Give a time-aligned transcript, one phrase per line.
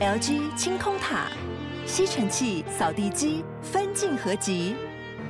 [0.00, 1.26] LG 清空塔，
[1.86, 4.74] 吸尘器、扫地机分镜合集，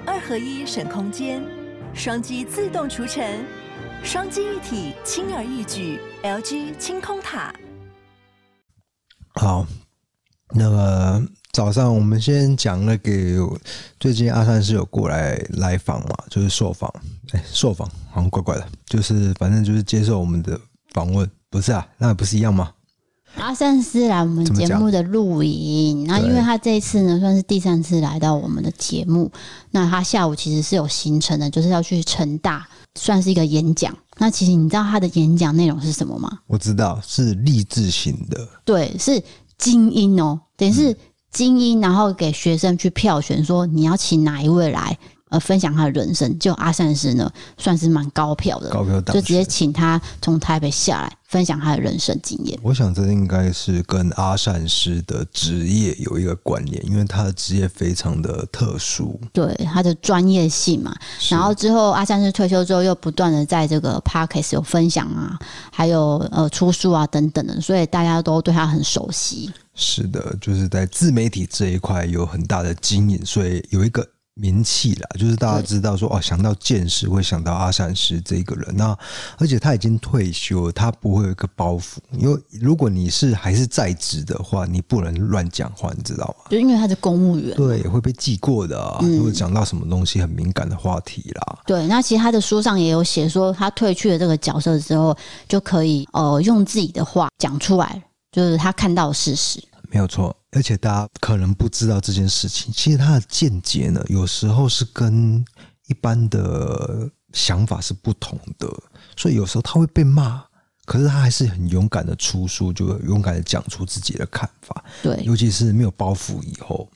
[0.06, 1.42] 二合一省空间，
[1.92, 3.44] 双击自动除尘，
[4.04, 5.98] 双击一体轻而易举。
[6.22, 7.52] LG 清空塔。
[9.34, 9.66] 好，
[10.54, 13.10] 那么早上我们先讲那个，
[13.98, 16.88] 最近阿三是有过来来访嘛，就是受访，
[17.32, 20.60] 哎，受访好像怪怪的，就是反正就是接受我们的
[20.92, 21.84] 访问，不是啊？
[21.98, 22.72] 那不是一样吗？
[23.36, 29.30] 阿善斯来我们节目的录影，那因为他这一次呢算是第三次来到我们的节目，
[29.70, 33.96] 那他下午其实是有行程的，就是要去成大，算是一个演讲。
[34.18, 36.40] 那其实你知道他的演讲内容是什么吗？
[36.46, 39.22] 我知道是励志型的，对，是
[39.56, 40.94] 精英哦，等于是
[41.30, 44.98] 精英，然后给学生去票选，说你要请哪一位来。
[45.30, 52.58] 呃，分享他的人生，就阿善师呢，算是蛮高票的，高票就直接请他从台北下来分享他的人生经验。
[52.62, 60.92] 我想这应该是跟阿善师的职业有一个关联，因为他的职业非常的特殊，对他的专业性嘛。
[61.28, 65.38] 然后之后阿善师退休之后，又不断的在这个 Podcast 有分享啊，
[65.70, 69.48] 还有呃出书啊等等的，所以大家都对他很熟悉。
[69.76, 74.04] 是的，就是在自媒体这一块有很大的经营，所以有一个。
[74.40, 78.74] 名气啦，就是大家知道说哦，想到剑师会想到阿善师这个人。
[78.74, 78.96] 那
[79.36, 81.98] 而且他已经退休，他不会有一个包袱。
[82.12, 86.46] 因为如果你是还是在职的话，你不能乱讲话，你知道吗？
[86.50, 88.98] 就因为他是公务员，对，会被记过的啊。
[89.02, 91.86] 如果讲到什么东西很敏感的话题啦，对。
[91.86, 95.14] 那其实他的书上也有写说，他退去了这个角色之后，
[95.46, 99.62] 就可以呃用自己的话讲出来，就是他看到的事实。
[99.92, 105.44] 没有错，而且大家可能不知道这件事情，其实他的见解呢，有时候是跟
[105.86, 108.68] 一般的想法是不同的，
[109.16, 110.44] 所以有时候他会被骂，
[110.86, 114.84] 可是他还是很勇敢的出书，就勇敢的讲出自己的看法。
[115.02, 116.90] 对，尤其是没有包袱以后，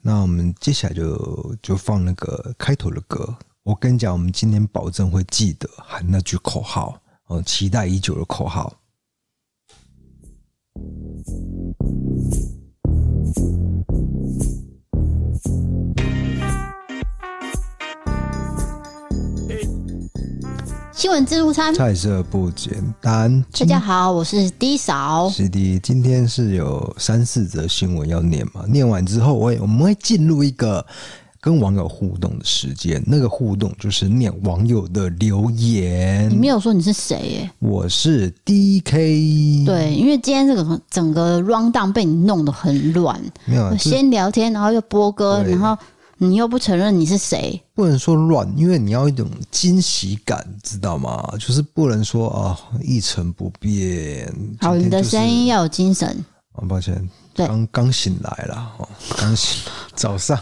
[0.00, 3.36] 那我们接下来就就放那个开头的歌。
[3.62, 8.80] 我跟你讲，我们今天保证会记得喊那句口号，嗯，期待已久的口号。
[20.96, 23.44] 新闻自助餐，菜色不简单。
[23.52, 25.28] 大家好，我是 D 嫂。
[25.28, 28.64] 是的，今天是有三四则新闻要念嘛？
[28.66, 30.84] 念完之后，我我们会进入一个。
[31.38, 36.28] 跟网友互动的时间，那个互动就是念网友的留言。
[36.28, 37.50] 你没有说你是谁耶？
[37.60, 39.64] 我是 DK。
[39.64, 43.16] 对，因为今天这个整个 rundown 被你弄得很乱。
[43.44, 45.78] 没有，先聊天，然后又播歌，然后
[46.18, 47.60] 你又不承认你是谁。
[47.74, 51.22] 不能说乱，因为你要一种惊喜感，知道吗？
[51.38, 54.32] 就是不能说啊一成不变。
[54.60, 56.24] 好，就是、你的声音要有精神。
[56.54, 57.08] 很抱歉。
[57.34, 58.88] 刚刚醒来了哦，
[59.18, 59.62] 刚醒，
[59.94, 60.38] 早上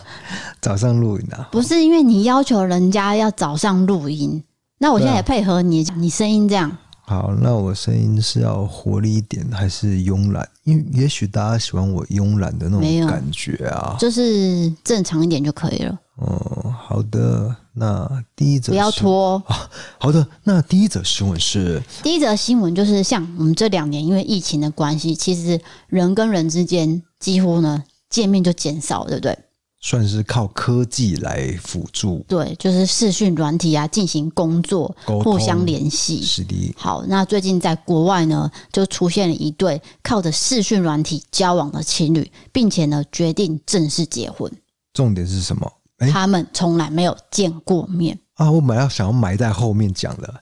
[0.60, 1.48] 早上录音啊？
[1.50, 4.40] 不是因为你要求人家要早上录音，
[4.78, 6.70] 那我现在也配合你，你声音这样。
[7.00, 10.48] 好，那我声音是要活力一点，还是慵懒？
[10.64, 15.98] 因为也许大家喜欢我慵懒的那种感觉啊，就是正常一点就可以了。
[16.16, 17.54] 哦，好的。
[17.76, 19.42] 那第一则不要拖。
[19.98, 29.36] 好的，那第一则新闻是第一则新闻，就是像我们这两年因为疫情的关系，其实人跟人之间几乎呢见面就减少，对不对？
[29.86, 36.22] 算是靠科技来辅助，对，就是视讯软体啊，进行工作，互相联系。
[36.22, 36.74] 是的。
[36.74, 44.50] 好，那最近在国外呢，就出现了一对靠着视讯软体交往的情侣，并且呢决定正式结婚。
[44.94, 45.70] 重点是什么？
[45.98, 48.50] 欸、他们从来没有见过面啊！
[48.50, 50.34] 我本来要想要埋在后面讲的，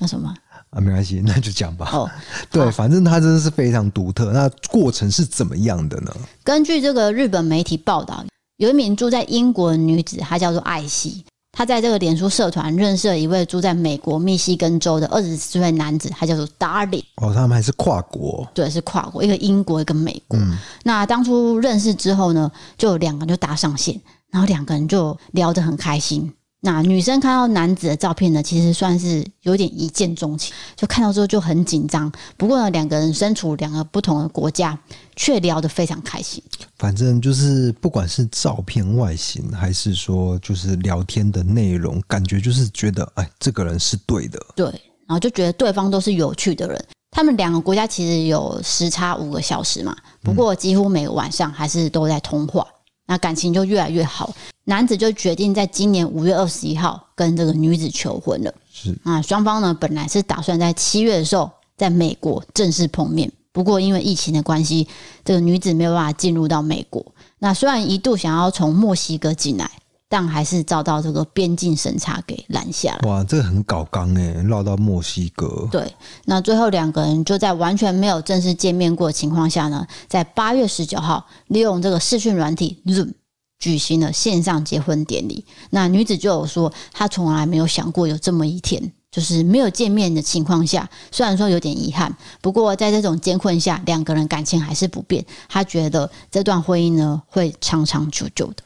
[0.00, 0.34] 那什么
[0.70, 0.80] 啊？
[0.80, 1.90] 没关系， 那就讲吧。
[1.92, 2.10] 哦，
[2.50, 4.32] 对，反正他真的是非常独特。
[4.32, 6.10] 那过程是怎么样的呢？
[6.42, 8.24] 根据这个日本媒体报道。
[8.60, 11.24] 有一名住在英国的女子，她叫做艾希。
[11.50, 17.02] 她在这个脸书社团认识了一位住在美国密西根州的二十四岁男子，他叫做 Darling。
[17.16, 18.46] 哦，他们还是跨国？
[18.52, 20.38] 对，是跨国，一个英国，一个美国。
[20.38, 20.58] 嗯。
[20.84, 23.98] 那当初认识之后呢，就两个人就搭上线，
[24.30, 26.30] 然后两个人就聊得很开心。
[26.62, 32.12] 那女生看到男子的照片呢，其实算是有点一见钟情，就看到之后就很紧张。
[32.36, 34.78] 不过呢，两个人身处两个不同的国家，
[35.16, 36.42] 却聊得非常开心。
[36.76, 44.38] 反正就是不管是照片外形，还是说就是聊天的内容，感觉就是觉得哎，这个人是对的。
[44.54, 44.66] 对，
[45.06, 46.84] 然后就觉得对方都是有趣的人。
[47.10, 52.66] 他们两个国家其实有时差五个小时嘛，不过几乎每个晚上还是都在通话。
[53.10, 54.32] 那感情就越来越好，
[54.66, 58.54] 男子就决定在今年五月二十一号跟这个女子求婚了。
[58.72, 64.86] 是，啊双方呢本来是打算在七月的时候在美国正式碰面，不不过因为疫情的关系，
[65.24, 67.04] 这个女子没有办法进入到美国。
[67.40, 69.70] 那虽然一度想要从墨西哥进来，
[70.10, 73.08] 但还是遭到这个边境审查给拦下来。
[73.08, 75.68] 哇，这个很搞刚诶，绕到墨西哥。
[75.70, 83.12] 对，那最后两个人就在完全没有正式见面过的情况下呢，在八月十九号利用这个视讯软体 Zoom
[83.60, 85.44] 举行了线上结婚典礼。
[85.70, 88.92] 那女子就有说，她从来没有想过有这么一天。
[89.12, 95.26] 就是没有见面的情况下，虽然说有点遗憾，不过在这种艰困下，两个人感情还是不变。
[95.48, 98.62] 她觉得这段婚姻呢会长长久久的。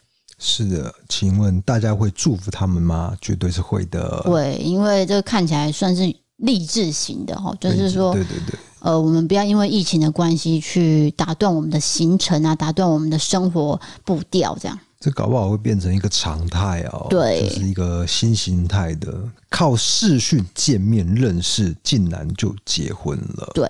[0.47, 3.17] 是的，请问大家会祝福他们吗？
[3.19, 4.21] 绝对是会的。
[4.27, 14.79] 对，因为这看起来算是励志型的哈，就是说，对对对，呃，我们不要因为疫情的关系去打断我们的行程啊，打断我们的生活步调，这样。
[15.01, 19.19] 这搞不好会变成一个常态哦，对，就是一个新形态的，
[19.49, 23.51] 靠视讯见面认识，竟然就结婚了。
[23.55, 23.67] 对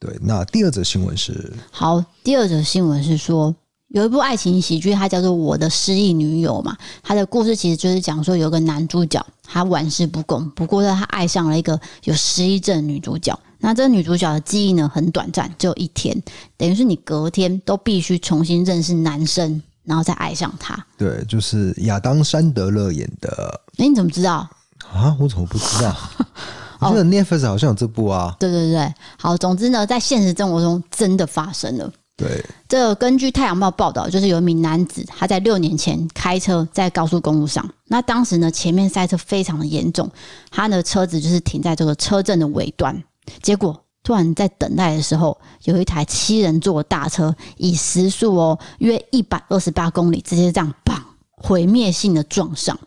[0.00, 3.54] 对，那第二则新闻是，好，第二则新闻是说，
[3.88, 13.38] 有一部爱情喜剧，它叫做《我的失忆女友》嘛，它的故事其实就是讲说，有个男主角他玩世不恭，不过呢，他爱上了一个有失忆症的女主角。
[13.60, 16.22] 那这个女主角的记忆呢，很短暂，只有一天，
[16.56, 19.62] 等于是你隔天都必须重新认识男生。
[19.84, 23.58] 然后再爱上他，对，就是亚当·山德勒演的。
[23.78, 24.46] 哎，你怎么知道
[24.92, 25.16] 啊？
[25.18, 25.96] 我怎么不知道？
[26.80, 28.36] 我觉得 Netflix 好像有这部啊。
[28.38, 31.90] 对对对，好，总之呢，在现实生活中真的发生了。
[32.18, 40.10] 对，这根据《太阳报》报道，就是有一名男子，他在六年前开车在高速公路上，那当时呢，前面塞车非常的严重，
[40.50, 43.02] 他的车子就是停在这个车阵的尾端，
[43.40, 43.84] 结果。
[44.04, 50.94] 突然在等待的时候，有一台七人座的大车以时速哦约一百二十八公里，直接这样砰
[51.36, 52.78] 毁灭性的撞上。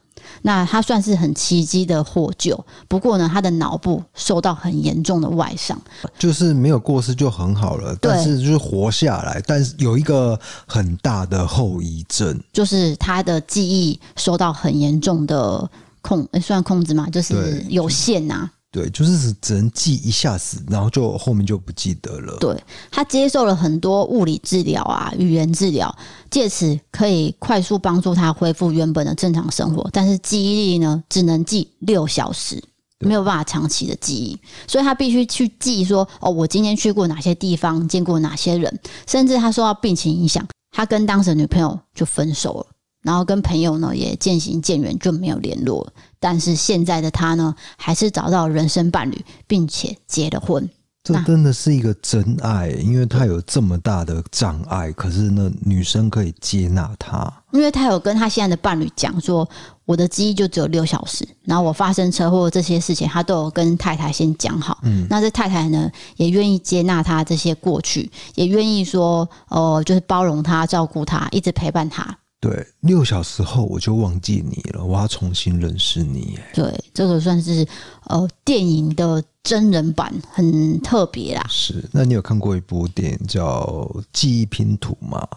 [0.43, 5.79] 那他算是很奇迹的获救，不过呢，他的脑部受到很严重的外伤，
[6.17, 15.69] 就是没有过世就很好了，但是就是活下来，但是有一个很大的后遗症，就是他的记忆受到很严重的
[16.01, 17.07] 控，算控制吗？
[17.09, 18.51] 就是有限呐、啊。
[18.71, 22.37] 对，就是只能记一下子，然后就后面就不记得了。
[22.39, 22.57] 对，
[22.89, 25.93] 他接受了很多物理治疗啊、语言治疗，
[26.29, 29.89] 借此可以快速帮助他恢复原本的正常生活。
[29.91, 32.63] 但是记忆力呢，只能记六小时，
[32.99, 42.67] 没有办法长期的记忆，所以他必须去记说：哦，我今天去过哪些地方，见过哪些人，甚至他受到病情影响，他跟当时的女朋友就分手了。
[43.01, 45.91] 然后跟朋友呢也渐行渐远，就没有联络。
[46.19, 50.69] 但是现在的他呢，还是找到人生伴侣，并且结了婚。
[51.03, 57.27] 这真的是一个真爱，因为他有这么大的障碍，可是呢，女生可以接纳他。
[57.53, 59.49] 因为他有跟他现在的伴侣讲说，
[59.85, 64.77] 我的记忆就只有六小时，然后我发生车祸这些事情，他都有跟太太先讲好。
[64.83, 72.15] 嗯，那这太太呢，也愿意接纳他这些过去，也愿意说，哦、呃，就是包容他、照顾他，一直陪伴他。
[72.41, 76.39] 对，六小时后我就忘记你了，我要重新认识你。
[76.55, 77.65] 对，这个算是
[78.07, 81.45] 呃电影的真人版，很特别啦。
[81.47, 83.61] 是，那你有看过一部电影叫
[84.11, 85.27] 《记忆拼图》吗？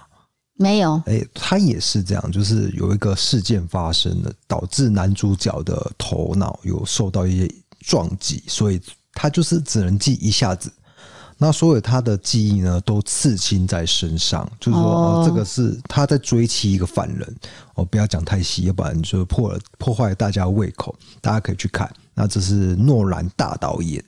[0.57, 0.95] 没有。
[1.05, 8.81] 哎，他也是这样，就是有一个事件发生了，导致男主角的头脑有受到一些撞击，所以
[9.13, 10.73] 他就是只能记一下子。
[11.37, 17.37] 那所有他的记忆呢，都刺青在身上，就是说，哦，这个是他在追妻一个犯人。
[17.75, 20.95] 哦，不要讲太细，要不然就破了破坏大家胃口。
[21.21, 21.93] 大家可以去看。
[22.15, 24.03] 那这是诺兰大导演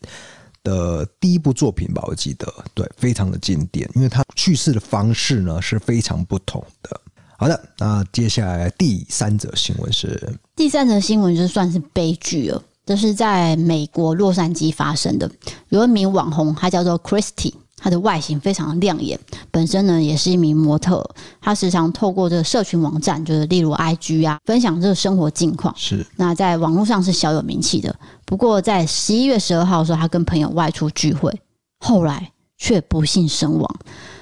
[0.63, 2.03] 的第一部作品吧？
[2.07, 7.01] 我记得，对，非常的经典，因为他叙事的方式呢是非常不同的。
[7.37, 12.63] 好的，那接下来第三则新闻是第三则新闻，就算是悲剧了。
[12.87, 15.29] 这是在美国洛杉矶发生的，
[15.71, 19.19] 有一名网红，他叫做 Christy，他的外形非常亮眼，
[19.51, 21.05] 本身呢也是一名模特，
[21.41, 25.75] 他时常透过这个社群网站，就是例如 IG 啊，分享这个生活近况。
[25.77, 27.93] 是，那在网络上是小有名气的。
[28.25, 31.37] 不过在十一月十二号的时候，他跟朋友外出聚会，
[31.81, 33.77] 后来却不幸身亡，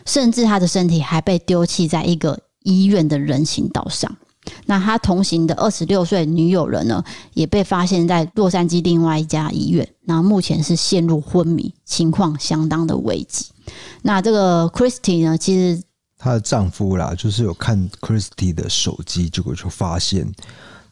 [0.07, 4.17] 甚至他的身体还被丢弃在一个医院的人行道上。
[4.67, 13.47] 那他同行的二十六岁女友人呢，也被发现在洛杉矶另外一家医院，那目前是陷入昏迷，情况相当的危急。
[14.03, 15.83] 那这个 Christy 呢，其实
[16.19, 20.31] 她的丈夫啦，就是有看 Christy 的手机，结果就发现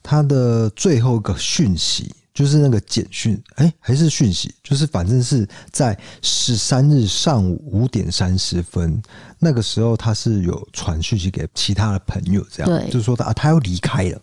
[0.03, 2.15] 她的最后一个讯息。
[2.35, 9.03] 就是那个简讯，哎、欸，还是讯息，就是反正是在十三日上午五点三十分，
[9.39, 14.21] 那个时候他是有传讯息给其他的朋友，这样，对，就是说他啊，他要离开了。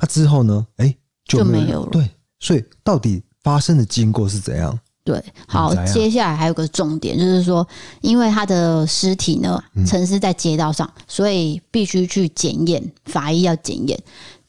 [0.00, 1.90] 那之后呢，哎、欸，就没有了。
[1.90, 2.08] 对，
[2.40, 4.78] 所以到底发生的经过是怎样？
[5.04, 7.66] 对，好，嗯接下来还有个重点，就是说，
[8.02, 13.98] 因为他的尸体呢沉尸在街道上，嗯、所以必须去检验，法医要检验，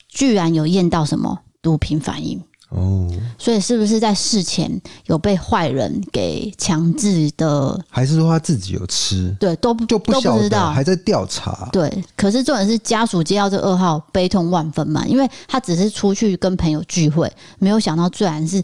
[0.09, 3.07] 居然有验到什么毒品反应哦，
[3.37, 4.69] 所以是不是在事前
[5.05, 7.79] 有被坏人给强制的？
[7.89, 9.35] 还是说他自己有吃？
[9.39, 11.67] 对，都不就不都不知道，还在调查。
[11.71, 18.63] 对，可是重点是家属接到这噩耗，悲痛万分嘛，因为他只是出去跟朋友聚会，没有想到居然是。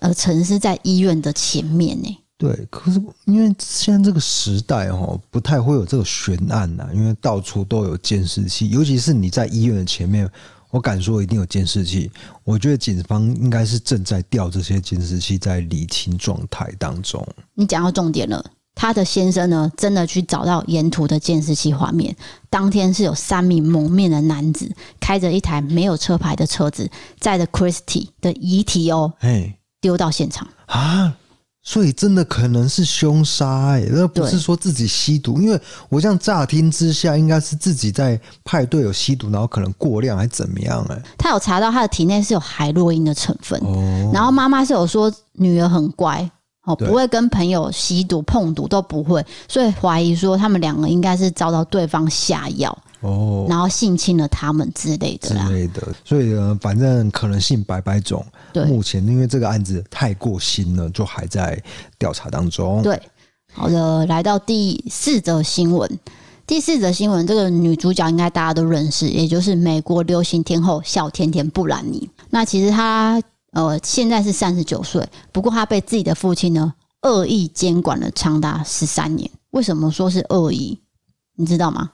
[0.00, 2.18] 呃，陈尸在医院的前面呢。
[2.38, 10.26] 对，可是因为现在这个时代哦，不太会有这个悬案呐，因为到处都有监视器，尤其是你在医院的前面，
[10.70, 12.10] 我敢说一定有监视器。
[12.44, 17.26] 我觉得警方应该是正在调这些监视器，在理清状态当中。
[17.54, 22.16] 你讲到重点了，他的先生呢，真的去找到沿途的监视器画面，
[22.48, 29.56] 当天是有三名蒙面的男子开着一台没有车牌的车子，载着 Christie 的遗体哦，嘿。
[29.82, 31.16] 丢到现场啊，
[31.62, 41.02] 所以真的可能是凶杀哎，那不是说自己吸毒，因为我这样乍听之下，应该是自己在派对有吸毒，然后可能过量还怎么样哎。
[41.18, 46.28] 他有查到他的体内是有海洛因的成分，哦，然后妈妈是有说女儿很乖
[46.64, 52.76] 哦，不会跟朋友吸毒碰毒都不会，所以怀疑说他们两个应该是遭到对方下药。
[53.00, 58.24] 哦，然后性侵了他们之类的之类的，所以呢，反正可能性百百种。
[58.52, 61.62] 对，目前因为这个案子太过新了，就还在
[61.98, 62.82] 调查当中。
[62.82, 63.00] 对，
[63.52, 65.98] 好的，来到第四则新闻。
[66.46, 72.10] 第四则新闻，这个女主角应该大家都认识，也就是美国流行天后小甜甜布兰妮。
[72.30, 79.30] 那其实她呃现在是三十九岁，不过她被自己的父亲呢恶意监管了长达十三年。
[79.52, 80.80] 为什么说是恶意？
[81.36, 81.90] 你知道吗？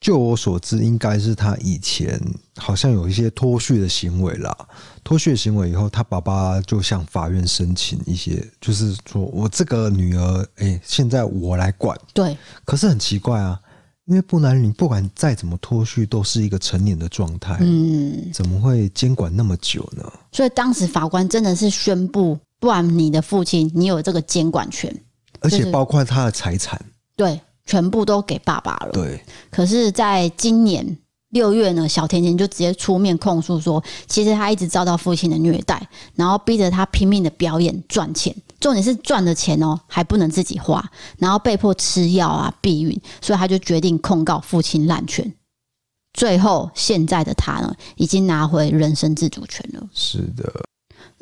[0.00, 2.18] 就我所知，应该是他以前
[2.56, 4.56] 好像有一些脱序的行为啦。
[5.04, 11.98] 脱序的行为以后，他爸爸就向法院申请一些，就是说我这个女儿，哎、欸，现在我来管。
[12.14, 12.34] 对。
[12.64, 13.60] 可是很奇怪啊，
[14.06, 17.58] 因为布兰你不管再怎么脱序，都是一个成年的状态。
[17.60, 18.30] 嗯。
[18.32, 20.10] 怎么会监管那么久呢？
[20.32, 24.94] 所以当时法官真的是宣布，不然你的父亲，你有这个监管权，
[25.40, 26.82] 而且包括他的财产。
[27.14, 27.38] 对。
[27.70, 28.90] 全部都给爸爸了。
[28.92, 29.22] 对。
[29.48, 30.98] 可是，在今年
[31.28, 35.80] 六月呢，小甜甜就直接出面控诉说，其实她一直遭到父亲的虐待，
[36.16, 38.34] 然后逼着他拼命的表演赚钱。
[38.58, 40.84] 重点是赚的钱哦，还不能自己花，
[41.18, 45.32] 然后被迫吃药啊、避孕，所以他就决定控告父亲滥权。
[46.12, 49.88] 最后，现在的他呢，已经拿回人身自主权了。
[49.94, 50.52] 是的。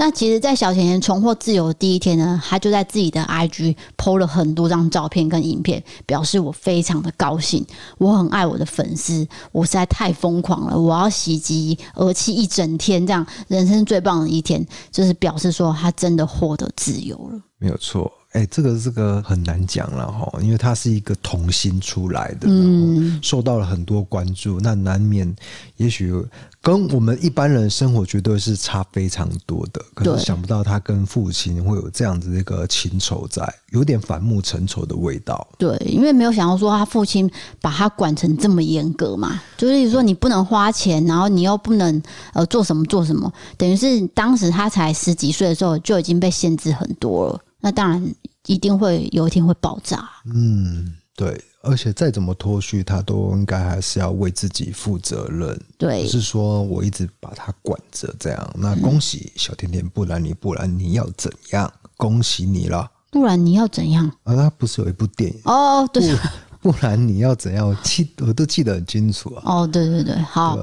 [0.01, 7.67] 那其实，在小甜甜重获自由的第一天呢，他就在自己的 IG PO 了很多张照片跟影片，表示我非常的高兴，
[7.99, 17.41] 我很爱我的粉丝，我实在太疯狂了，我要袭击而气一整天，这样人生最棒的一天，就是表示说他真的获得自由了。
[17.59, 18.09] 没有错。
[18.33, 25.35] 哎、欸，这个这个很难讲了哈，因为他是一个童星出来的，嗯，受到了很多关注，那难免
[25.79, 26.13] 也许
[26.61, 29.83] 跟我们一般人生活绝对是差非常多的。
[29.95, 35.49] 可是想不到他跟父亲会有这样子的一个情仇在，有点反目成仇的味道。
[35.57, 37.29] 对，因为没有想到说他父亲
[37.63, 42.03] 把他管成这么严格嘛，就是说你不能花钱，然后你又不能
[42.35, 47.41] 呃做什么做什么，等于是当时他才十几岁的时候就已经被限制很多了。
[47.61, 48.15] 那当然
[48.47, 50.09] 一定会有一天会爆炸。
[50.33, 55.61] 嗯，对，而且再怎么脱序，他都应该还是要为自己负责任。
[55.77, 58.55] 对，不是说我一直把他管着这样。
[58.57, 61.73] 那恭喜小甜甜不然你不然你要怎样？
[61.97, 62.91] 恭喜你了。
[63.11, 64.07] 不然你要怎样？
[64.23, 65.89] 啊，他不是有一部电影哦？
[65.93, 66.17] 对，
[66.61, 67.67] 不然你要怎样？
[67.69, 69.43] 我记我都记得很清楚啊。
[69.45, 70.59] 哦，对对对，好，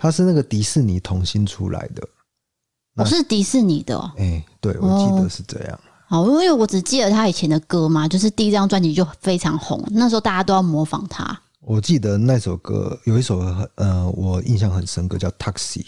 [0.00, 2.02] 他是那个迪士尼童星出来的。
[2.96, 3.96] 我、哦、是迪士尼的。
[4.16, 5.80] 哎、欸，对，我记得是这样。
[6.10, 11.40] 好，因为我只记得他以前的歌嘛，就是第一张专辑就非常红，那时候大家都要模仿他。
[11.60, 13.38] 我记得那首歌有一首
[13.76, 15.78] 呃，我印象很深刻，叫《Taxi》。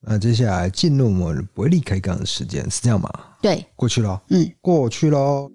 [0.00, 3.08] 那接下来进入我们不会离开港的时间，是这样吗？
[3.40, 5.48] 对，过去了，嗯，过去了。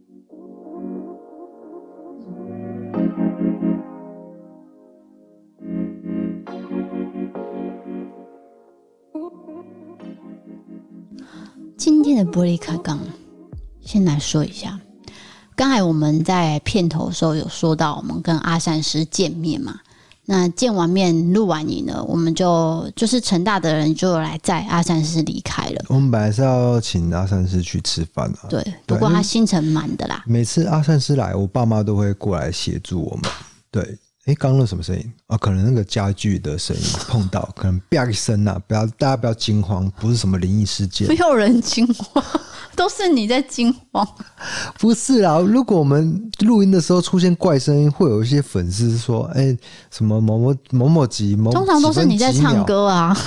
[11.77, 12.97] 今天的玻璃开杠。
[13.83, 14.79] 先来说一下，
[15.55, 19.79] 刚才我们在片头的时候有说到，我们跟阿善师见面嘛。
[20.25, 25.83] 那见完面录完影呢，我们就就是成大的人就来载阿善师离开了。
[25.89, 30.23] 我们本来是要请阿善师去吃饭啊，对，不过他行程满的啦。
[30.27, 33.29] 每次阿善师来，我爸妈都会过来协助我们。
[33.71, 35.37] 对，哎，刚刚那什么声音啊？
[35.37, 42.23] 可能那个家具的声音 碰到，可能啪一声呐，不要大家不要惊慌，不是什么灵异事件，没有人惊慌，
[42.75, 44.07] 都是你在惊慌。
[44.77, 49.57] 不是啦，如果我们录音的时候出现怪声音，会有一些粉丝说：“哎，
[49.89, 53.17] 什么某某某某集某，通常都是你在唱歌啊。”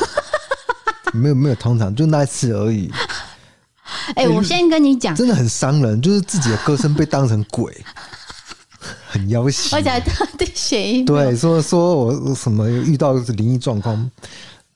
[1.13, 2.89] 没有没有，通常就那一次而已。
[4.15, 7.85] 哎，我先跟你讲，真的很伤人，就是自己的歌声被当成鬼。
[9.09, 14.11] 很要挟，而且还特地写一对，说说我什么遇到灵异状况，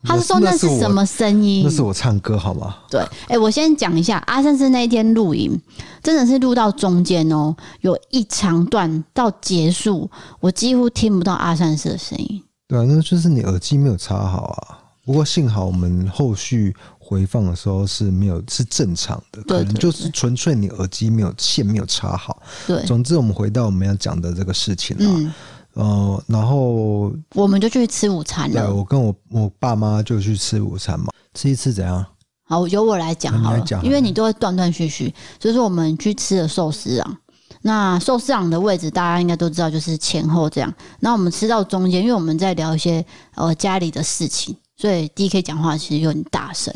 [0.02, 1.62] 他是说那是什么声音？
[1.64, 2.76] 那是我唱歌好吗？
[2.90, 5.60] 对，哎、欸，我先讲一下，阿三是那一天录影，
[6.02, 10.10] 真的是录到中间哦，有一长段到结束，
[10.40, 12.42] 我几乎听不到阿三师的声音。
[12.68, 14.78] 对啊，那就是你耳机没有插好啊。
[15.04, 16.76] 不过幸好我们后续。
[17.08, 22.42] 回放的时候是没有是正常的，可能就是纯粹你耳机没有线没有插好。
[22.66, 25.32] 对，总之我们回到我们要讲的这个事情啊，嗯，
[25.72, 28.66] 呃，然后我们就去吃午餐了。
[28.66, 32.04] 对，我跟我我爸妈就去吃午餐嘛，吃一次怎样？
[32.44, 37.18] 好，由我来讲好了，因为你都会断断续续，所以说我们去吃了寿司啊。
[37.62, 40.70] 那寿司郎的位置大家应该都知道，就是前后这样。
[41.00, 43.02] 那我们吃到中间，因为我们在聊一些
[43.34, 44.54] 呃家里的事情。
[44.80, 46.72] 所以 DK 讲话其实有点大声，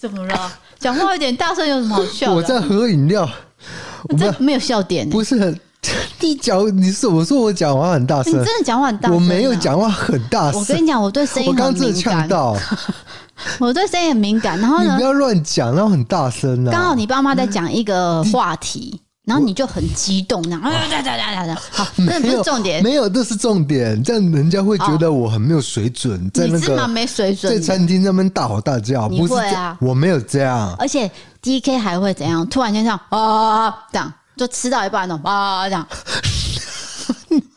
[0.00, 0.52] 怎么了？
[0.78, 2.34] 讲话有点大声有什么好笑的？
[2.36, 3.28] 我在喝饮料，
[4.04, 5.10] 我这没有笑点、欸。
[5.10, 5.60] 不是很，
[6.20, 9.14] 你讲你是我说我讲话很大声，你真的讲话很大声、啊？
[9.14, 10.58] 我没有讲话很大声。
[10.58, 12.26] 我跟你讲，我对声音很敏感。
[13.60, 14.58] 我对声音很敏感。
[14.60, 14.90] 然后呢？
[14.90, 16.70] 你不要乱讲，然后很大声啊！
[16.70, 19.00] 刚好你爸妈在讲一个话题。
[19.24, 29.78] 然后你就很激动，然后哒哒哒哒哒，好，那不是重点，没有，这是重点，这样人家会觉得我很没有水准，在那个没水准，在餐厅那边大吼大叫，不会啊？
[29.80, 31.08] 我没有这样，而且
[31.40, 32.44] DK 还会怎样？
[32.48, 35.86] 突然间这样啊，这样就吃到一半了啊，这样，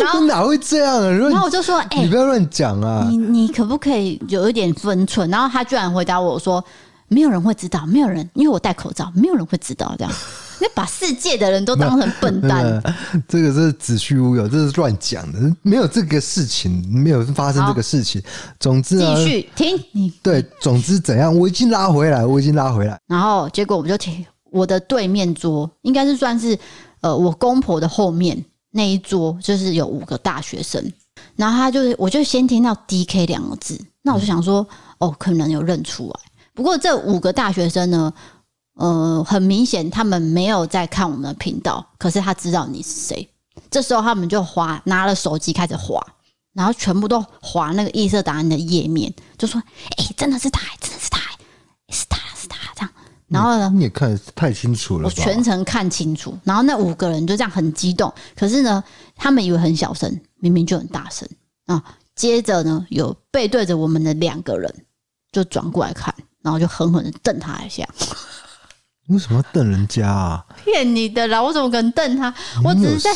[0.00, 1.10] 然后 哪会这样啊？
[1.10, 3.06] 然后我就说，哎，你不要乱讲啊！
[3.08, 5.28] 你你可不可以有一点分寸？
[5.30, 6.64] 然后他居然回答我说，
[7.08, 10.12] 没有人会知道，没有人，因为我戴口罩，没有人会知道这样。
[10.60, 12.80] 你把世界的人都当成笨蛋，
[13.26, 18.22] 这个是子虚乌有，这是乱讲的，没有这个事情，没有发生这个事情。
[18.60, 22.96] 总之继续停你对，总之怎样，我已经拉回来，我已经拉回来。
[23.08, 26.56] 然后结果我们就停我的对面桌，应该是算是
[27.00, 28.42] 呃我公婆的后面
[28.76, 30.92] 那一桌，就是有五个大学生。
[31.36, 34.66] 然后他就是，我就先听到 DK 两个字，那我就想说，
[34.98, 36.20] 哦，可能有认出来。
[36.52, 38.12] 不过这五个大学生呢？
[38.76, 43.28] 呃，很明显，他们没有在看我们的频道，可是他知道你是谁。
[43.70, 46.04] 这时候他们就划，拿了手机开始划，
[46.52, 49.62] 然后全部都划那个异色档案的页面，就说
[49.96, 51.20] ：“哎、真的是他，真的是他，
[51.90, 52.18] 是他，”，
[53.34, 56.36] 然后呢，你也看得太清楚了，我全程看清楚。
[56.44, 58.82] 然后那五个人就这样很激动，可是呢，
[59.16, 61.28] 他们以为很小声，明明就很大声
[61.66, 61.82] 啊。
[62.14, 64.72] 接着呢，有背对着我们的两个人
[65.32, 67.84] 就转过来看，然后就狠狠的瞪他一下。
[69.08, 70.46] 为什么要瞪人家啊？
[70.64, 71.42] 骗你的啦！
[71.42, 72.32] 我怎么可能瞪他？
[72.64, 73.10] 我只是在，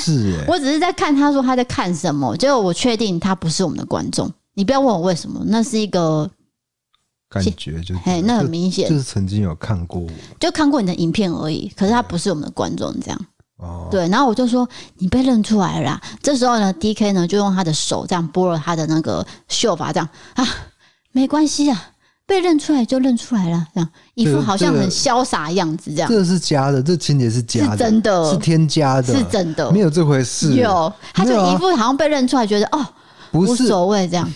[0.47, 2.37] 我只是在看他说他在看什么。
[2.37, 4.31] 结果我确定他不是我们的观众。
[4.53, 6.31] 你不要问我为什么，那是一个
[7.31, 10.07] 感觉就，就哎，那很明显就，就是曾经有看过，
[10.41, 11.71] 就看过你的影片而已。
[11.77, 13.27] 可是他不是我们的观众，这样
[13.59, 13.89] 哦。
[13.91, 16.01] 对，然后我就说你被认出来了啦。
[16.23, 20.47] 这时候呢，DK 呢就用他的手这样拨了他的那个秀发，这样啊，
[21.13, 21.91] 没关系啊。
[22.27, 26.11] 被认出来就认出来了，这样一副好像很潇洒样子，这样。
[26.11, 30.53] 这是假的，这情节是假的，是真的，是添加的，是真的，没有这回事。
[30.53, 32.87] 有，他就一副好像被认出来，觉得哦，
[33.33, 34.31] 无所谓这样。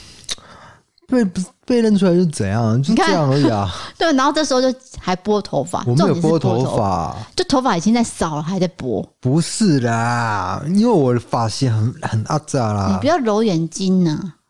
[1.13, 2.83] 被不被认出来就怎样？
[2.83, 3.71] 就这样而已啊。
[3.99, 9.07] 对，然后这时候就还拨头发，我没有拨头发，就头发已经在扫了，还在拨。
[9.21, 12.89] 不是啦，因为我的发型很很阿杂啦。
[12.93, 14.41] 你不要揉眼睛呢、啊。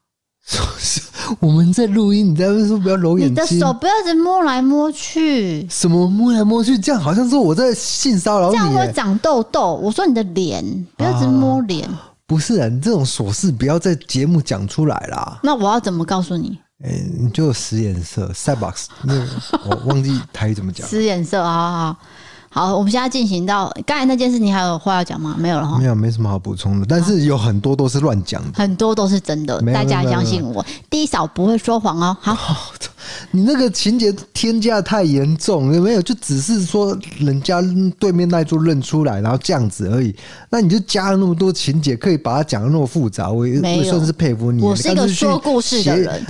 [1.39, 5.67] 我们在录音，你在说不要揉眼睛，你的手不要一直摸来摸去。
[5.69, 6.77] 什么摸来摸去？
[6.79, 8.57] 这样好像是我在性骚扰你。
[8.57, 9.75] 这样会长痘痘。
[9.75, 10.65] 我说你的脸
[10.97, 11.89] 不要一直摸脸。
[12.33, 15.39] 不是啊，你这种琐事不要在节目讲出来啦。
[15.43, 16.59] 那我要怎么告诉你？
[16.83, 19.15] 哎，你就使眼色，Cybox，那
[19.67, 20.89] 我忘记台语怎么讲。
[20.89, 21.97] 使眼色，好好好。
[22.49, 25.37] 好，我们现在进行到刚才那件事，你还有话要讲吗？
[25.39, 25.77] 没有了哈。
[25.77, 26.87] 没有，没什么好补充的。
[26.89, 29.61] 但是有很多都是乱讲的，很多都是真的。
[29.75, 32.17] 大家相信我，低嫂不会说谎哦。
[32.19, 32.57] 好，哦，
[33.35, 36.03] 你那个情节添加太严重，有没有？
[36.03, 37.63] 就只是说人家
[37.99, 40.15] 对面那一桌认出来，然后这样子而已。
[40.51, 44.63] 那你就加了那么多情节，可以把它讲的那么复杂，我也，算是佩服你。
[44.63, 46.25] 我是一个说故事的人。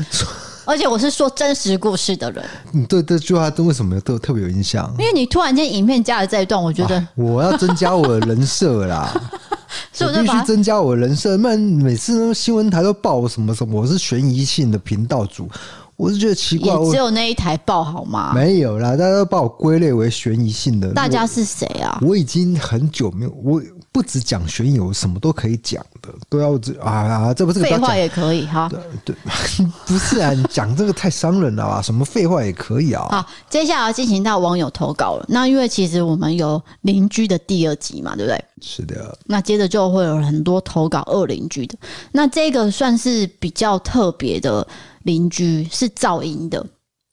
[0.65, 2.45] 而且我是说真实故事的人。
[2.71, 4.89] 你对 这句话都为什么都特别有印象？
[4.97, 9.13] 因为你突然间影片加了这一段，我觉得我要增加我的人设啦，
[9.93, 11.37] 所以我必须增加我的人设。
[11.37, 15.49] 不然每次新闻台都报我什么什么，我是悬疑性的频道主。
[15.97, 18.33] 我是觉得奇怪，只有那一台报好吗？
[18.35, 20.93] 没有啦，大家都把我归类为悬疑性的。
[20.93, 21.99] 大家是谁啊？
[22.03, 28.69] 我已经很久没有，我不只讲悬疑，我什么都可以讲的，都要这啊，这不是废话也可以哈。
[28.69, 29.17] 对对，
[29.87, 31.81] 不是啊，你讲这个太伤人了吧？
[31.81, 33.07] 什么废话也可以啊。
[33.11, 35.27] 好，接下来要进行到网友投稿了。
[35.29, 38.45] 那因为其实我们有邻居的第二集嘛，对不对？
[38.61, 39.17] 是的。
[39.27, 41.79] 那接着就会有很多投稿二邻居的。
[42.11, 44.67] 那这个算是比较特别的。
[45.05, 46.65] 邻居是噪音的，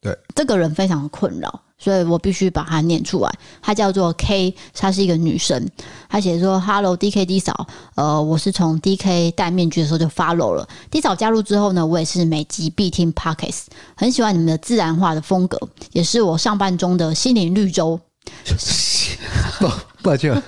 [0.02, 3.32] 对，这个人非常困扰，所以我必须把它念出来。
[3.62, 5.70] 她叫做 K，她是一个女生。
[6.08, 10.68] 她写说：“Hello D K D 嫂，呃，我是从 D K 戴面具的时候就 follow 了。
[10.90, 15.60] D 嫂加入之后呢，我也是每集必听 Podcast，很喜欢你们的自然化的风格，
[15.92, 18.00] 也是我上班中的心灵绿洲。
[19.60, 19.72] 抱
[20.04, 20.42] 抱歉，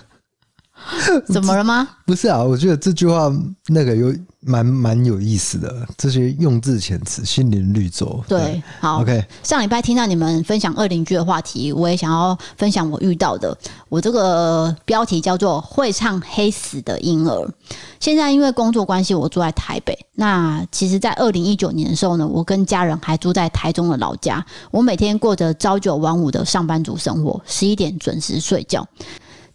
[1.27, 1.87] 怎么了吗？
[2.05, 3.31] 不是啊，我觉得这句话
[3.67, 4.13] 那个有。
[4.43, 8.23] 蛮蛮有意思的，这些用字遣词，心灵绿洲。
[8.27, 9.23] 对，对好，OK。
[9.43, 13.55] 上礼拜听到你们分享二邻居的话题，我也想要分享我遇到的。
[13.87, 17.47] 我这个标题叫做“会唱黑死的婴儿”。
[18.01, 19.95] 现在因为工作关系，我住在台北。
[20.15, 24.43] 那其实，在二零一九年的时候呢，我跟家人还住在台中的老家。
[24.71, 28.83] 我每天过着朝九晚五的上班族生活，十一点准时睡觉。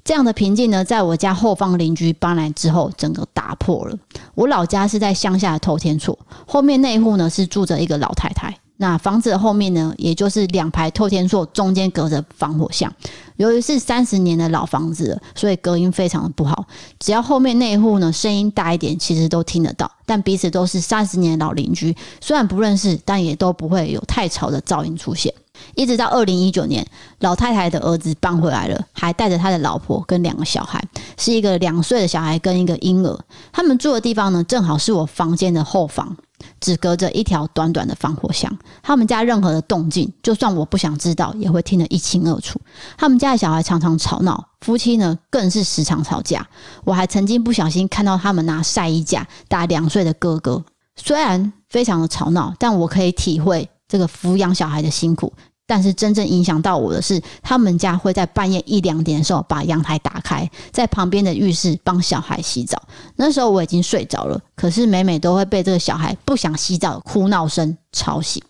[0.06, 3.98] 这样的平静呢，在我家后方邻居搬来之后，整个打破了。
[4.36, 6.16] 我老家是在乡下的透天厝，
[6.46, 8.56] 后面那一户呢是住着一个老太太。
[8.76, 12.92] 那房子的后面呢，也就是两排透天厝，中间隔着防火巷。
[13.34, 16.64] 由于是三十年的老房子了，所以隔音非常的不好。
[17.00, 19.90] 只要后面那一户呢声音大一点，其实都听得到。
[20.04, 25.34] 但彼此都是三十年的老邻居，虽然不认识，但也都不会有太吵的噪音出现。
[25.74, 26.86] 一直到二零一九年，
[27.20, 30.82] 老太太的儿子搬回来了，还带着他的老婆跟两个小孩，
[31.18, 33.18] 是一个两岁的小孩跟一个婴儿。
[33.52, 36.16] 他们住的地方呢，正好是我房间的后方，
[36.60, 38.56] 只隔着一条短短的防火墙。
[38.82, 42.60] 他们家任何的动静，就算我不想知道，也会听得一清二楚。
[42.96, 46.46] 他们家的小孩常常吵闹，夫妻呢更是时常吵架。
[46.84, 50.64] 我还曾经不小心看到他们拿晒衣架打两岁的哥哥。
[50.98, 55.32] 虽然非常的吵闹，但我可以体会这个抚养小孩的辛苦。
[55.68, 62.80] 但是真正影响到我的是，他们家会在半夜一两点的时候把阳台打开，在旁边的浴室帮小孩洗澡。
[63.16, 68.40] 那时候我已经睡着了，可是每每都会被这个小孩不想洗澡的哭闹声吵醒。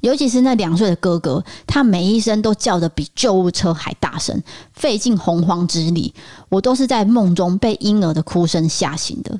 [0.00, 6.14] 尤其是那两岁的哥哥，他每一声都叫得比救护车还大声，费尽洪荒之力。
[6.48, 9.38] 我都是在梦中被婴儿的哭声吓醒的。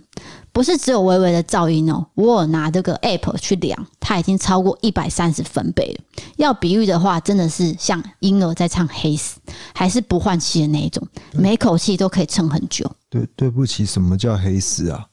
[0.56, 6.24] 不是只有微微的噪音哦，我有拿这个 app 去量，它已经超过一百三十分贝了。
[6.36, 9.38] 要比喻的话，真的是像婴儿在唱黑死，
[9.74, 12.90] 还是不换气的那一种，每口气都可以撑很久。
[13.10, 15.04] 对，对不起，什么叫黑死啊？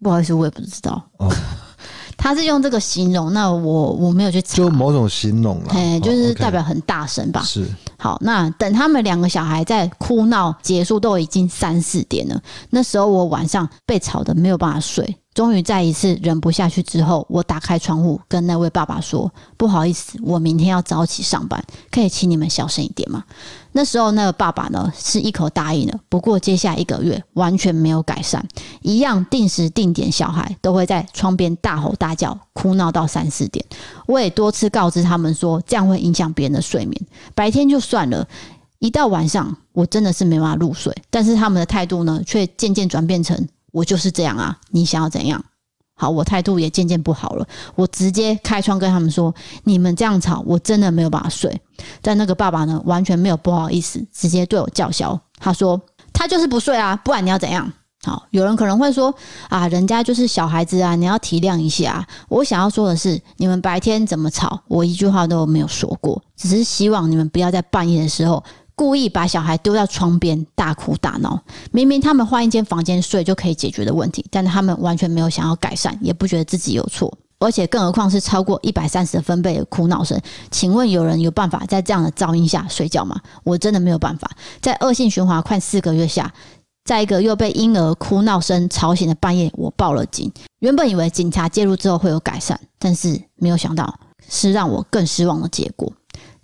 [0.00, 1.06] 不好意思，我也不知道。
[1.18, 1.30] 哦，
[2.18, 7.42] 他是用这个形容，那我我没有去查，就某种形容了，哎，就是代表很大声吧？
[7.42, 7.64] 是。
[7.96, 12.40] 好，那等他们两个小孩在哭闹结束，都已经三四点了。
[12.70, 23.22] 那时候我晚上被吵得没有办法睡，终于在一次忍不下去之后，我打开窗户跟那位爸爸说：“不好意思，我明天要早起上班，可以请你们小声一点吗？”
[23.70, 28.44] 那时候那个爸爸呢是一口答应了，不过接下来一个月完全没有改善，
[28.82, 33.64] 一样定时定点，小孩都会在窗边大吼大叫，哭闹到三四点。
[34.08, 37.00] 我也多次告知他们说，这样会影响别人的睡眠，
[37.36, 37.78] 白天就。
[37.78, 38.26] 算了，
[38.80, 40.92] 一到晚上我真的是没办法入睡。
[41.10, 43.46] 但是他们的态度呢，却渐渐转变成
[43.78, 45.42] 我就是这样啊，你想要怎样？
[45.94, 47.46] 好，我态度也渐渐不好了。
[47.74, 51.60] 我直接开窗跟他们说：“你们这样吵，我真的没有办法睡。”
[52.02, 55.20] 但那个爸爸呢，完全没有不好意思，直接对我叫嚣。
[55.38, 55.80] 他说
[56.12, 57.72] ：“他就是不睡啊，不然你要怎样？”
[58.04, 59.12] 好，有人可能会说
[59.50, 68.42] ：“啊，人家就是小孩子啊，你要体谅一下。”我想要说的是，你们白天怎么吵，我一句话都没有说过，只是希望你们不要在半夜的时候
[68.78, 71.42] 故意把小孩丢在窗边大哭大闹。
[71.72, 80.16] 明明他们换一间房间睡就可以解决的问题，但他们完全没有想要改善，也不觉得自己有错，而且更何况是超过一百三十分贝的哭闹声。
[80.52, 83.20] 请问有人有办法在这样的噪音下睡觉吗？
[83.42, 84.30] 我真的没有办法，
[84.62, 86.32] 在恶性循环快四个月下。
[86.84, 90.32] 在一个又被婴儿哭闹声吵醒的半夜，我报了警。
[90.60, 95.92] 原本以为警察介入之后会有改善，但是没有想到是让我更失望的结果。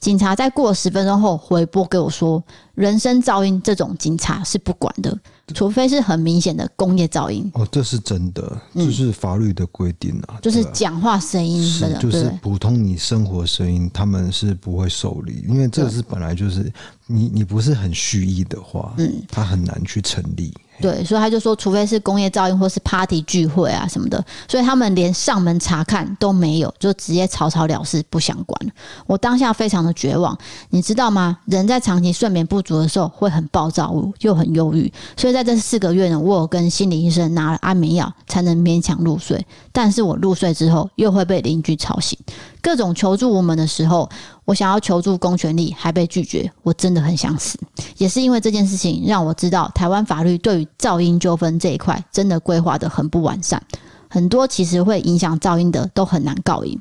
[0.04, 2.44] 警察在过了十分钟后回拨给我说
[2.76, 5.18] ：“人声噪音这种警察是不管的，
[5.54, 7.50] 除非是很明显的工业噪音。
[7.54, 10.36] 哦，这是真的，就是法律的规定啊。
[10.42, 16.70] 就是讲话声音是，就是普通你生活声音，他们是不会受理，因为这是本来就是
[17.06, 20.52] 你你不是很蓄意的话，嗯，他很难去成立。
[20.80, 28.72] 对，所以他就说，除非是工业噪音或是 party 聚会啊什么的，所以他们连上门查看都没有，就直接草草了事，不想管。
[29.06, 30.36] 我当下非常的绝望，
[30.70, 31.38] 你知道吗？
[31.46, 34.92] 人在长期睡眠不足的时候会很暴躁，又很忧郁。
[35.16, 39.46] 所以在这四个月呢，我有跟心理医生拿了安眠药，才能勉强入睡。
[39.72, 42.18] 但是我入睡之后，又会被邻居吵醒。
[42.64, 44.08] 各种求助无门的时候，
[44.46, 47.58] 我想要求助公权力，还被拒绝，我真的很想死。
[47.98, 53.62] 也是因为这件事情，让我知道台湾法律对于噪音纠纷这一块真的规划的很不完善，
[54.08, 56.80] 很多其实会影响噪音的都很难告赢。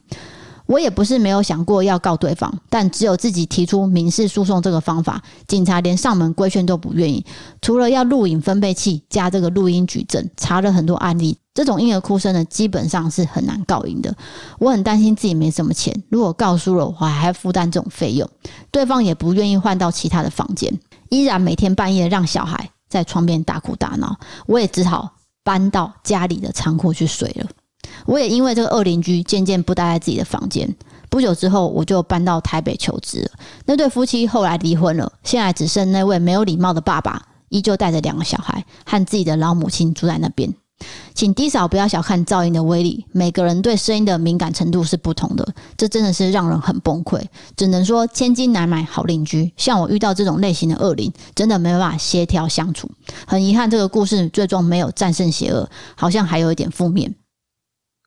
[0.65, 7.25] 我也不是没有想过要告对方，但只有自己提出民事诉讼这个方法，警察连上门规劝都不愿意。
[7.61, 14.15] 除了要录影分贝器加这个录音举证，查了很多案例，这种婴儿哭声呢，基本上是很难告赢的。
[14.57, 18.29] 我很担心自己没什么钱，如果告输了，我还要负担这种费用，
[18.71, 27.49] 对方也不愿意换到其他的房间，依然每天半夜让小孩在窗边大哭大闹，我也只好搬到家里的仓库去睡了。
[28.05, 30.75] 我也因为这个恶邻居，渐渐不待在自己的房间。
[31.09, 33.31] 不久之后，我就搬到台北求职了。
[33.65, 40.53] 那对夫妻后来离婚了，现在只剩那位没有礼貌的爸爸，依旧带着两个小孩和自己的老母亲住在那边。
[41.13, 47.21] 请低嫂不要小看噪音的威力，每个人对声音的敏感程度是不同的，这真的是让人很崩溃。
[47.55, 52.89] 只能说千金难买好邻居，像我遇到这种类型的恶邻，真的没办法协调相处。
[53.25, 57.13] 很遗憾，这个故事最终没有战胜邪恶，好像还有一点负面。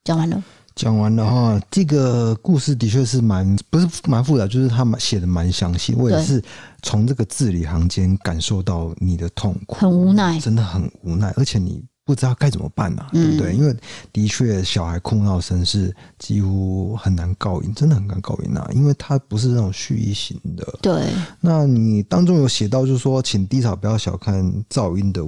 [0.07, 0.41] 讲完了，
[0.73, 1.61] 讲完了哈。
[1.69, 5.93] 这个故事的确是蛮不是蛮复杂，就是他们写的蛮详细。
[5.93, 6.41] 我也是
[6.81, 13.53] 从这个字里行间感受到你的痛苦，很无奈，真的很无奈，而且你不知道该怎么办呐、啊，对不对？
[13.53, 13.75] 因为
[14.13, 20.65] 的确小孩哭闹声是几乎很难告赢，真的很难告赢呐，因为他不是那种蓄意型的。
[20.81, 21.03] 对，
[21.41, 25.21] 那你当中有写到，就是说，请低嫂不要小看噪音的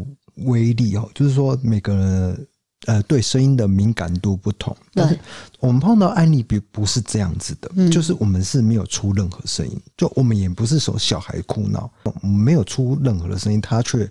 [0.46, 2.48] 威力哦，就是说每个人。
[2.86, 5.20] 呃，对声音的敏感度不同，但是
[5.60, 14.10] 我们碰到案例不不是这样子的，嗯，就是我们是没有出任何声音，就我们也不是说小孩哭闹，我们没有出任何的声音，他却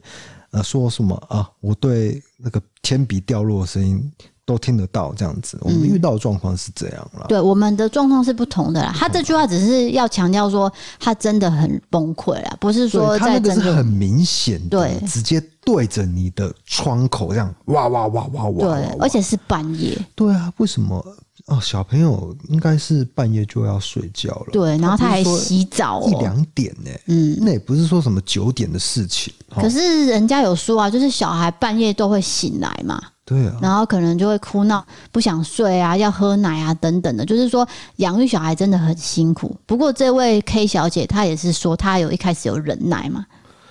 [0.50, 4.12] 呃说什么啊，我对那个铅笔掉落的声音。
[4.48, 7.28] 都听得到这样子，我们遇到的状况是这样了，嗯。
[7.28, 8.90] 对，我们的状况是不同的啦。
[8.96, 19.98] 他这句话只是要强调说，他真的很崩溃啦，不是说在个是很明显的，对，直接对着你的窗口这样哇哇哇哇哇，对，而且是半夜。
[20.14, 21.04] 对啊，为什么？
[21.48, 24.46] 哦，小朋友应该是半夜就要睡觉了。
[24.52, 26.90] 对，然后他还洗澡，一两点呢。
[27.06, 29.32] 嗯，那也不是说什么九点的事情。
[29.50, 33.00] 可是人家有说啊，就是小孩半夜都会醒来嘛。
[33.28, 37.26] 对啊，然后可能就会哭闹，不想睡啊，要喝奶啊，等等的。
[37.26, 39.54] 就是说，养育小孩真的很辛苦。
[39.66, 43.26] 不过，这位 K 小姐她也是说，她有一开始有忍耐嘛，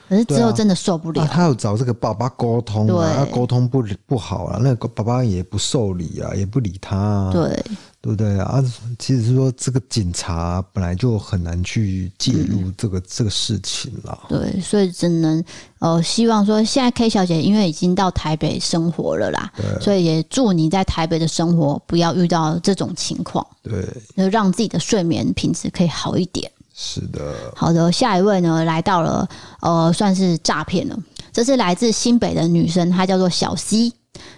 [0.09, 1.25] 可是之后真的受不了。
[1.27, 7.31] 他有找这个爸爸沟通啊，沟通不不好啊，那个爸爸也不受理啊，也不理他啊。
[7.31, 7.63] 对。
[7.99, 8.63] 对不对啊？
[8.99, 14.17] 其实是说，这个警察本来就很难去介入这个、嗯、这个事情了。
[14.29, 15.43] 对，所以只能
[15.79, 23.45] 呃，希望说，现在 K 小姐因为已经到台北生活了啦，所以也祝你在台北的生活不要遇到这种情况。
[23.61, 26.49] 对，就让自己的睡眠品质可以好一点。
[26.79, 27.51] 是的。
[27.55, 29.27] 好的，下一位呢，来到了
[29.61, 30.95] 呃，算是诈骗了。
[31.33, 33.91] 这是来自新北的女生，她叫做小 C。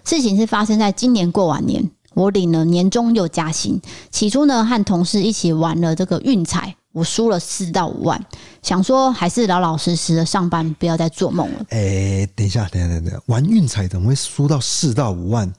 [0.06, 1.92] 事情是发生在今年过完年。
[2.16, 8.20] 我领了年终又加薪，起初呢和同事一起玩了这个运彩，我输了四到五万，
[8.62, 11.66] 想说还是老老实实的上班，不要再做梦了。
[11.70, 15.54] 哎、欸，等一下，等一下，等一下，玩运彩怎么会输到四到五万？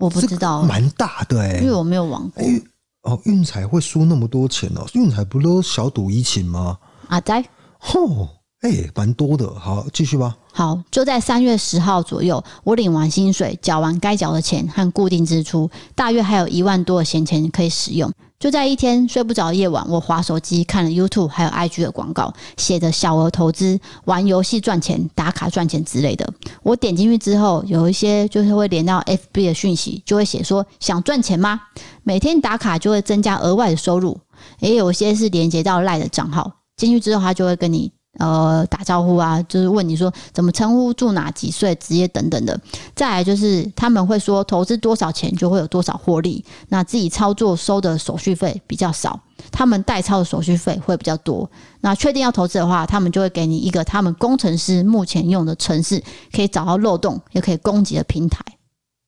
[0.00, 2.42] 我不知道，蛮大的、欸，因为我没有玩过。
[2.42, 2.62] 欸、
[3.02, 4.86] 哦，运彩会输那么多钱哦？
[4.94, 6.78] 运彩不都小赌怡情吗？
[7.08, 7.48] 啊，在。
[7.78, 8.39] 吼。
[8.60, 10.36] 哎、蛮多的，好，继续吧。
[10.52, 18.12] 好，就在三月十号左右，我领完薪水，缴完该缴的钱和固定支出，大约还有一万多的闲钱可以使用。
[18.38, 26.30] 就在一天睡不着的夜晚，我滑手机看了 YouTube 还有 IG 的广告，写着小额投资、玩游戏赚钱、打卡赚钱之类的。
[26.62, 31.60] 我点进去之后，有一些就是会连到 FB 的讯息，就会写说想赚钱吗？
[32.02, 34.18] 每天打卡就会增加额外的收入。
[34.58, 37.92] 也有些是连接到赖的账号，进去之后他就会跟你。
[38.20, 42.58] 呃打招呼啊，就是问你说怎么称呼、住哪、几岁、职业等等的。
[42.94, 49.18] 再来就是他们会说投资多少钱就会有多少获利，那自己操作收的手续费比较少，
[49.50, 51.50] 他们代操的手续费会比较多。
[51.80, 56.00] 那确定要投资的话，他们就会给你一个他们工程师目前用的城市，
[56.32, 58.44] 可以找到漏洞，也可以攻击的平台。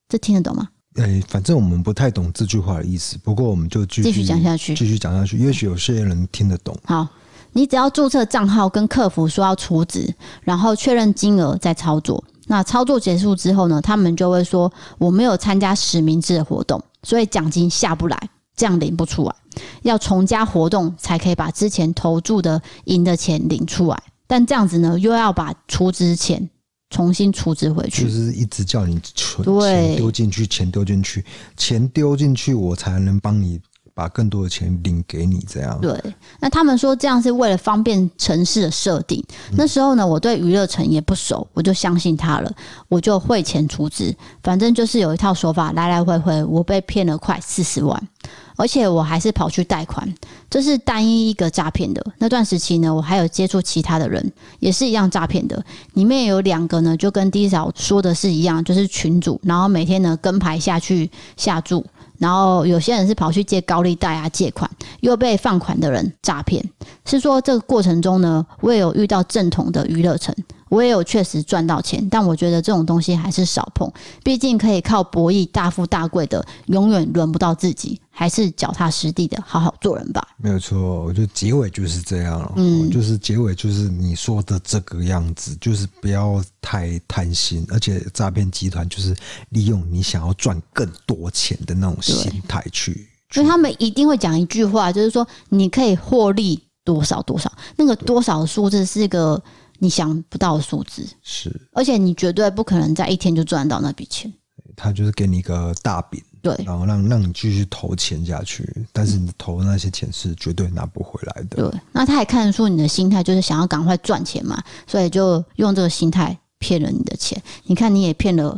[0.09, 0.69] 这听得懂吗？
[0.97, 6.77] 哎、欸，反正我们不太懂这句话的意思，不过我们就继续讲下去，继续讲下去，也许有些人听得懂。
[6.85, 7.09] 好，
[7.53, 12.23] 你只要注册账号，跟客服说要储值，然后确认金额再操作。
[12.47, 19.35] 那操作结束之后呢，他们就会说我没有参加实名制的活动，所以奖金下不来，这样领不出来，
[19.83, 24.03] 要重加活动才可以把之前投注的赢的钱领出来。
[24.27, 26.51] 但这样子呢，又要把储值钱。
[26.91, 31.25] 重新储值回去，就是一直叫你存钱丢进去，钱丢进去，
[31.57, 33.59] 钱丢进去，我才能帮你
[33.95, 35.45] 把更多的钱领给你。
[35.49, 35.99] 这样对。
[36.41, 39.23] 那他们说这样是为了方便城市的设定。
[39.57, 42.53] 那时候呢，我对娱乐城也不熟，我就相信他了，
[42.89, 44.15] 我就汇钱出资。
[44.43, 48.09] 反正就是有一套手法，来来回回，我被骗了快四十万。
[48.57, 50.07] 而且我还是跑去贷款，
[50.49, 52.05] 这是单一一个诈骗的。
[52.19, 55.65] 那段时期呢，我还有接触其他的人，也是一样诈骗的。
[55.95, 61.85] 里面有两个呢，就跟第一早说的是一样，就是群主，然后每天呢跟牌下去下注，
[62.23, 66.65] 然后有些人是跑去借高利贷啊借款，又被放款的人诈骗。
[67.05, 70.33] 是说这个过程中呢，我也有遇到正统的娱乐城。
[70.73, 73.93] 我也有确实赚到钱，但我觉得这种东西还是少碰，
[74.25, 80.27] 毕竟可以靠博弈大富大贵的，永远轮不到自己，还是脚踏实地的好好做人吧。
[80.39, 89.15] 没有错，我觉得结尾就是这样了，嗯，就是结尾就是你说的这个样子，就是不要太贪心，而且诈骗集团就是
[89.51, 99.39] 利用你想要赚更多钱的那种心态去，所以他们一定会讲一句话，就是说你可以获利多少多少，那个多少的数字是一个。
[99.83, 104.33] 你想不到的数字是，而且你绝对不可能在一天就赚到那笔钱。
[104.77, 111.69] 他就是给你一个大饼，对，然后让让你继续投钱下去，但是你投的那些钱是绝对拿不回来的。
[111.69, 117.43] 对，那他也看得出你的心态就是想要赶快赚钱嘛，所以就用这个心态骗了你的钱。
[117.65, 118.57] 你看你也骗了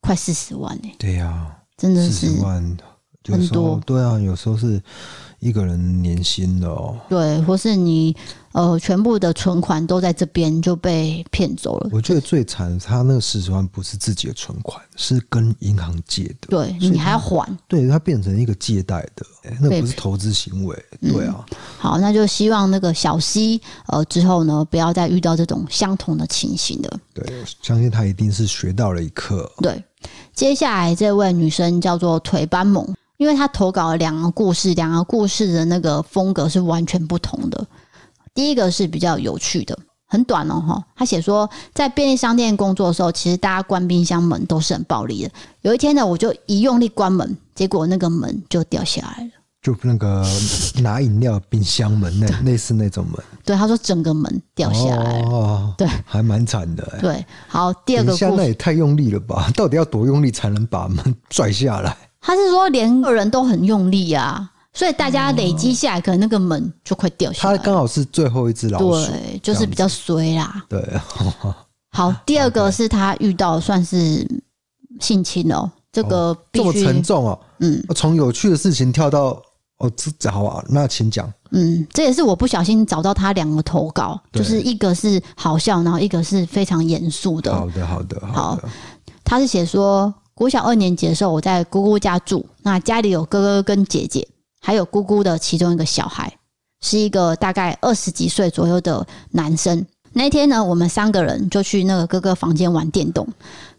[0.00, 0.96] 快四十万呢、欸。
[0.98, 2.76] 对呀、啊，真的是四十万
[3.28, 3.80] 很多。
[3.86, 4.82] 对啊，有时候是。
[5.46, 8.14] 一个人年薪的哦，对，或是你
[8.50, 11.90] 呃全部的存款都在这边就被骗走了。
[11.92, 16.48] 我觉得最惨，他那个四十万不是自己的存款，是跟银行借的。
[16.48, 19.24] 对，你还要还，对，他变成一个借贷的，
[19.60, 20.76] 那不是投资行为。
[21.00, 26.98] 对啊、嗯，好，那就希望那个小西呃之后呢，不要再遇到这种相同的情形的。
[27.14, 29.48] 对，相信他一定是学到了一课。
[29.58, 29.80] 对，
[30.34, 32.84] 接下来这位女生叫做腿斑萌。
[33.16, 37.66] 因为他投稿了两个故事，两个故事的那个风格是完全不同的。
[38.34, 40.84] 第一个是比较有趣的，很短哦，哈。
[40.94, 45.30] 他写说，在便利商店工作的时候，其实大家关冰箱门都是很暴力的。
[45.62, 49.30] 有一天呢，我就一用力关门，结果那个门就掉下来了。
[49.62, 50.24] 就那个
[50.80, 53.14] 拿饮料冰箱门那类似那种门。
[53.44, 55.22] 对，他说整个门掉下来。
[55.22, 56.98] 哦，对，还蛮惨的。
[57.00, 59.50] 对，好，第二个故事，那也太用力了吧？
[59.56, 61.96] 到底要多用力才能把门 拽下来？
[62.26, 67.56] 他是说连个人都很用力啊，所以大家累积下来，可能那个门就快掉下来。
[67.56, 70.64] 他刚好是最后一只老鼠，对，就是比较衰啦。
[70.68, 70.82] 对，
[71.90, 74.26] 好， 第二个是他遇到算是
[74.98, 77.38] 性侵哦，这个这么沉重哦。
[77.60, 79.40] 嗯，从有趣的事情跳到
[79.78, 81.32] 哦，这好啊，那请讲。
[81.52, 87.54] 嗯，这也是我不小心找到他两个投稿，就是一个是好笑，然后一个是非常严肃的。
[87.54, 88.58] 好的，好的，好。
[89.22, 90.12] 他是写说。
[90.36, 92.44] 国小二年级的时候，我在姑姑家住。
[92.62, 94.28] 那家里有哥哥跟姐姐，
[94.60, 96.30] 还有姑姑的其中一个小孩，
[96.82, 99.86] 是一个大概二十几岁左右的男生。
[100.12, 103.26] 那天呢，我们三个人就去那个哥哥房间玩电动。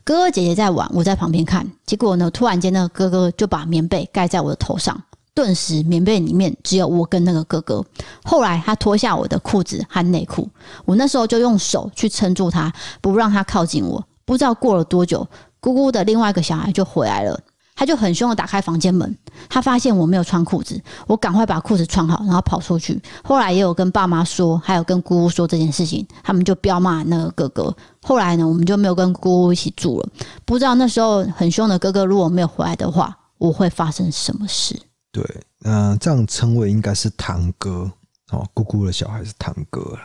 [0.04, 1.64] 哥哥姐姐在玩，我在旁边看。
[1.86, 5.00] 结果呢，突然间那个哥哥就把棉被盖在我的头上，
[5.36, 7.86] 顿时棉被里面只有我跟那个哥哥。
[8.24, 10.50] 后来他脱下我的裤子和内裤，
[10.86, 14.04] 我那时候就用手去撑住他，不让他靠近我。
[14.26, 15.26] 不知道过了多久。
[15.60, 17.40] 姑姑的另外一个小孩就回来了，
[17.76, 19.18] 他就很凶的打开房间门，
[19.50, 23.00] 他发现我没有穿裤子，我赶快把裤子穿好，然后跑出去。
[23.24, 27.76] 后来也有跟爸妈说，还有跟姑姑说这件事情，他们就彪骂那个哥哥。
[28.02, 30.10] 后来呢，我们就没有跟姑姑一起住了。
[30.46, 34.80] 不知道那时候很凶的哥哥如果没有回来的话，我会发生什么事？
[35.12, 35.24] 对，
[35.64, 37.92] 嗯、呃，这样称谓应该是堂哥
[38.32, 40.00] 哦，姑姑的小孩是堂哥了。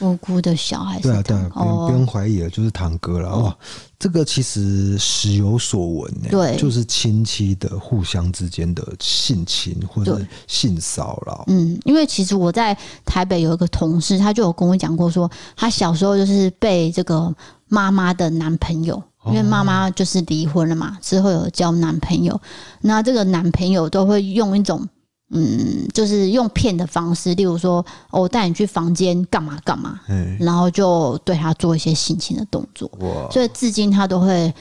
[0.00, 3.28] 无辜的小孩是对啊，对啊，堂不用不用怀疑了，就是堂哥了。
[3.30, 3.56] 哦，
[3.98, 11.44] 这个其实时有所闻呢，对，就是亲戚的互相之间的性侵或者性骚扰。
[11.48, 17.34] 嗯，因为其实我在台北有一个同事，他就有跟我讲过，说他小时候就是被这个
[17.68, 19.02] 妈妈的男朋友。
[19.28, 22.40] 因为妈妈就是离婚了嘛，之后有交男朋友，
[22.82, 24.88] 那这个男朋友都会用一种
[25.30, 29.98] 嗯，就是用骗的方式，例如说，哦、我带你去房间干嘛干嘛，
[30.38, 32.88] 然后就对他做一些性侵的动作，
[33.32, 34.54] 所以至今他都会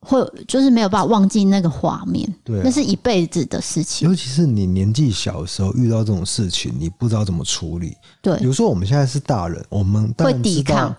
[0.00, 4.08] 会就是没有办法忘记那个画面，对，那是一辈子的事情。
[4.08, 10.94] 尤其是你年纪小的时候遇到这种事情，你不知道怎么处理，对，比如说我们现在是大人，我们会抵抗。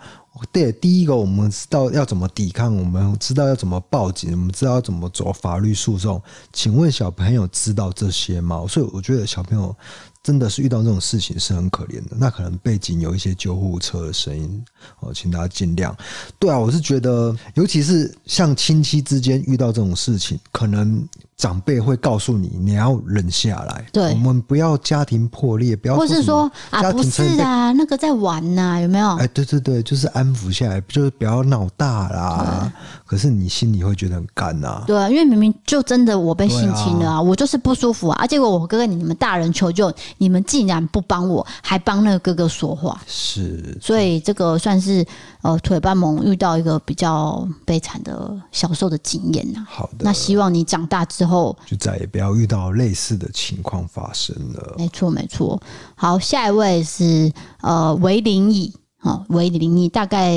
[0.51, 6.21] 对，第一个我们知道要怎么抵抗，我们知道要怎么报警，我们知道要怎么走法律诉讼。
[6.53, 8.65] 请问小朋友知道这些吗？
[8.67, 9.75] 所以我觉得小朋友
[10.21, 12.15] 真的是遇到这种事情是很可怜的。
[12.17, 14.63] 那可能背景有一些救护车的声音
[14.99, 15.95] 哦，请大家尽量。
[16.39, 21.07] 对啊，我是觉得，尤其是像亲戚之间遇到这种事情，可能。
[21.37, 23.85] 长辈会告诉你，你要忍下来。
[23.93, 29.07] 对，我们不要家庭破裂，不要或是说啊，不是啊，那个在玩呐、啊，有没有？
[29.17, 32.73] 哎，对对对，就是安抚下来，就是不要闹大啦。
[33.05, 34.83] 可是你心里会觉得很干呐。
[34.87, 38.25] 对啊，因为明明就真的我被性侵了啊，我就是不舒服啊。
[38.25, 42.99] 结果我哥哥你们大人求救，你们竟然不帮我，还帮那个哥哥说话。
[43.05, 45.05] 是，所以这个算是
[45.43, 49.63] 呃腿半萌遇到一个比较悲惨的小时候的经验呐。
[49.69, 51.26] 好的，那希望你长大之后。
[51.27, 54.75] 后就再也不要遇到类似的情况发生了。
[54.77, 55.61] 没错，没错。
[55.95, 60.33] 好，下一位是呃维林乙，好，维林乙大概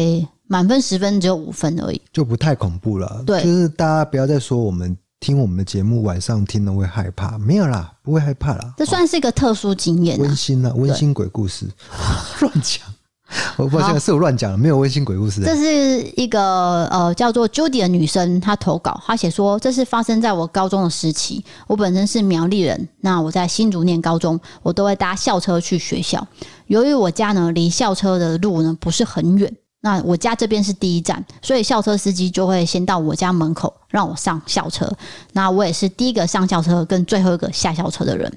[0.46, 3.22] 满分十分只有五分而已，就不太恐怖了。
[3.24, 8.74] 对，就是大家不要再说我们听我们的节目晚上听了会害怕，没有啦，不会害怕啦。
[8.76, 11.68] 这算是一个特殊经验，温馨啊，温馨鬼故事，
[12.40, 12.89] 乱讲。
[13.56, 15.40] 我不知道是我乱讲，没有温馨鬼故事。
[15.42, 21.44] 这是一个呃叫做 Judy 的女生，她投稿，她写说，这是发生在我高中的时期。
[21.66, 26.26] 我本身是苗栗人，那我在新竹念高中，我都会搭校车去学校。
[26.66, 34.90] 由于我家呢离校车的路呢不是很远，那我家这边是第一站，所以校车司机就会先到我家门口让我上校车。
[35.34, 38.32] 那我也是第一个上校车跟最后一个下校车的人。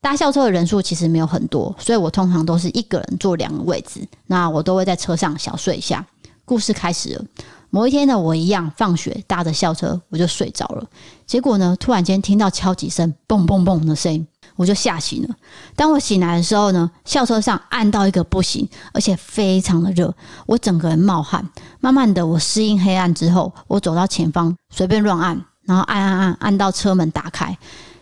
[0.00, 4.06] 搭校车的人数其实没有很多，所以我通常都是一个人坐两个位置。
[4.26, 6.04] 那我都会在车上小睡一下。
[6.44, 7.24] 故事开始了。
[7.70, 10.86] 某一天呢，我一样放学搭着校车，我就睡着了。
[11.26, 14.26] 结果呢，突然间听到敲击声，嘣嘣嘣的声音，
[14.56, 15.34] 我就吓醒了。
[15.76, 20.14] 当我醒来的时候呢，校车上暗到一个不行，而且非常的热，
[20.46, 21.46] 我整个人冒汗。
[21.80, 27.58] 慢慢的，我适应黑暗之后，我走到前方，随便乱按，然后按按按，按到车门打开。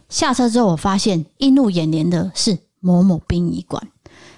[0.08, 3.82] 下车之后，我发现映入眼帘的是某某殡仪馆，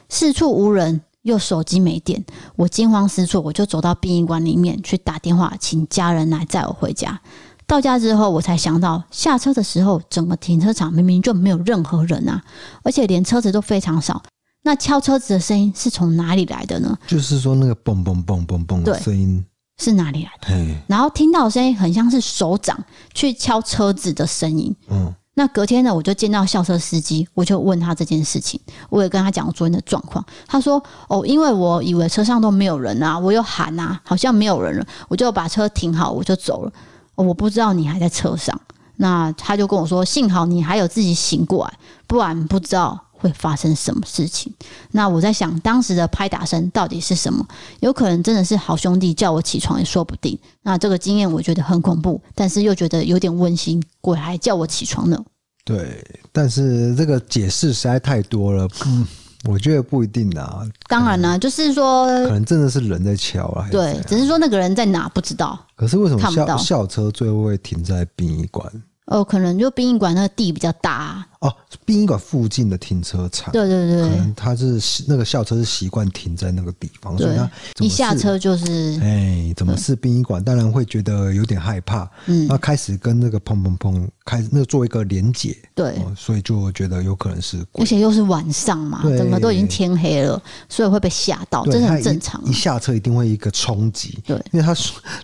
[0.08, 2.24] 四处无人，又手机没电，
[2.56, 7.20] 我惊慌失措，我就走到殡仪馆里面去打电话，请家人来载我回家。
[7.66, 12.42] 到家之后，我才想到下车的时候，整个停车场明明就没有任何人啊，
[12.82, 14.22] 而且连车子都非常少。
[14.62, 16.98] 那敲车子的声音是从哪里来的呢？
[17.06, 19.44] 就是说那个嘣嘣嘣嘣嘣的声音
[19.78, 20.76] 是哪里来的？
[20.86, 24.74] 然后听到的声音很像是手掌去敲车子的声音。
[24.88, 25.14] 嗯。
[25.38, 28.60] 那隔天呢，我就见到校车司机，我就问他这件事情，
[28.90, 30.24] 我也跟他讲昨天的状况。
[30.48, 36.72] 他说：“哦，因为我以为车上都没有人啊，我又喊啊，好像没有人了，我就把车停好，我就走了。
[37.14, 38.60] 我不知道你还在车上。”
[39.00, 41.78] 那他就跟我说：“幸好你还有自己醒过来，
[42.08, 44.52] 不然不知道。”会发生什么事情？
[44.92, 47.46] 那我在想，当时的拍打声到底是什么？
[47.80, 50.38] 有可能真的是好兄弟叫我起床也说不定。
[50.62, 53.82] 那这个经验我觉得很恐怖，但是又觉得有点温馨。
[54.00, 55.22] 鬼还叫我起床呢？
[55.64, 56.02] 对，
[56.32, 58.66] 但是这个解释实在太多了。
[58.86, 59.06] 嗯，
[59.44, 60.66] 我觉得不一定啊。
[60.88, 63.68] 当然啦，就是说，可能真的是人在敲啊。
[63.70, 65.58] 对，只是说那个人在哪不知道。
[65.76, 68.66] 可是为什么校校车最后会停在殡仪馆？
[69.08, 71.27] 哦，可能就殡仪馆那个地比较大啊。
[71.40, 80.42] 哦，殡仪馆附近的停车场，对对对，可能他是那个校车是习惯停在那个地方，所以他一下车就是，哎，怎么是殡仪馆？
[80.42, 92.44] 当然会觉得有点害怕，嗯，那开始跟那个砰砰砰开始那个做一个连结，对，所以就觉得有可能是，而且又是晚上嘛，整个都已经天黑了，所以会被吓到，这是很正常。
[92.46, 94.74] 一下车一定会一个冲击，对，因为他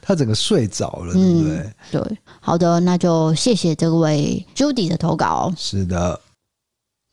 [0.01, 1.73] 他整个睡着了，对不对？
[1.91, 6.05] 对，好的，那就谢谢这位 Judy 的投稿，是的。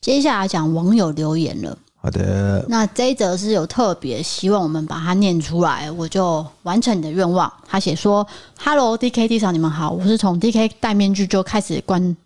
[0.02, 1.78] 接下来讲网友留言了。
[1.94, 7.50] 好的，那这一则是有特别希望我们把它念出来，我就完成你的愿望。
[7.68, 8.26] 他写说
[8.58, 12.16] ：“Hello DK D 嫂，你们好，我是从 DK 戴面具就开始观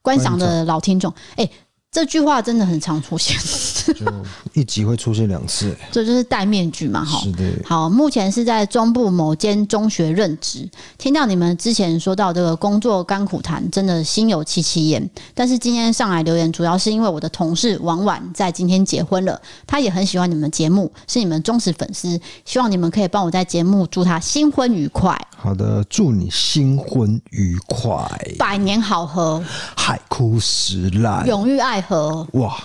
[0.00, 1.12] 观赏的老听众。
[1.30, 1.50] 哎、欸，
[1.96, 3.34] 这句话真的很常出现，
[3.96, 4.04] 就
[4.52, 7.18] 一集会出现两次，这就是戴面具嘛，哈。
[7.20, 7.42] 是的。
[7.64, 10.68] 好，目前是在中部某间中学任职。
[10.98, 15.08] 听到你们之前说到这个工作甘苦谈，真的心有戚戚焉。
[15.32, 25.18] 但是今天上来留言，主要是因为我的同事婉婉在今天结婚了，她也很喜欢你们节目，是你们忠实粉丝，希望你们可以帮我在节目祝她新婚愉快。
[25.34, 28.06] 好的，祝你新婚愉快，
[28.38, 29.42] 百年好合，
[29.74, 32.26] 海枯石烂，永浴爱河。
[32.32, 32.56] 哇，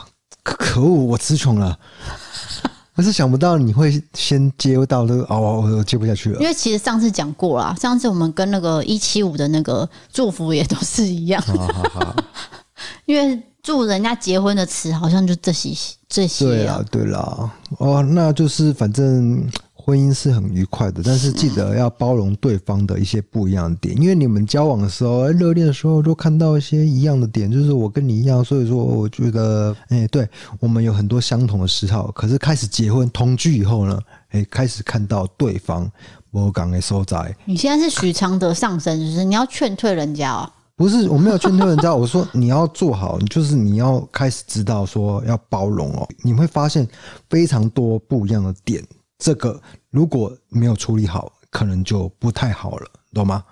[0.43, 1.77] 可恶，我词穷了。
[2.93, 6.39] 可是想不到你会先接到那个，哦，我接不下去了。
[6.41, 11.41] 因为其实上次讲过了，上次我们跟那个一七五的那个祝福也都是一样。
[11.41, 12.15] 好好好，
[13.05, 15.71] 因为祝人家结婚的词好像就这些
[16.09, 16.45] 这些。
[16.45, 19.49] 对啊，对啦，哦，那就是反正。
[19.83, 30.27] 婚姻是很愉快的，但是记得要包容对方的一些不一样的点，因为你们交往的时候、热恋的时候，都看到一些一样的点，就是我跟你一样，所以说我觉得，哎、欸，对
[30.59, 32.11] 我们有很多相同的嗜好。
[32.11, 35.89] 可是开始结婚同居以后呢，哎、欸，开始看到对方
[36.29, 37.35] 我港的所在。
[37.45, 40.49] 你现在是许常德上身，就是你要劝退人家哦？
[40.77, 46.87] 不是，我没有劝退人家，我说你要做好，就是你要开始知道说要包容哦，你会发现
[47.29, 48.83] 非常多不一样的点。
[49.21, 49.61] 这个
[49.91, 53.43] 如果没有处理好，可能就不太好了，懂吗？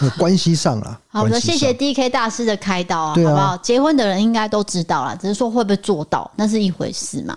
[0.00, 3.56] 那 关系上啊，好的，谢谢 DK 大师的开导啊，对啊，好不好？
[3.58, 7.34] 结婚的人应该都知道了，只是说会不会做到，那是一回事嘛。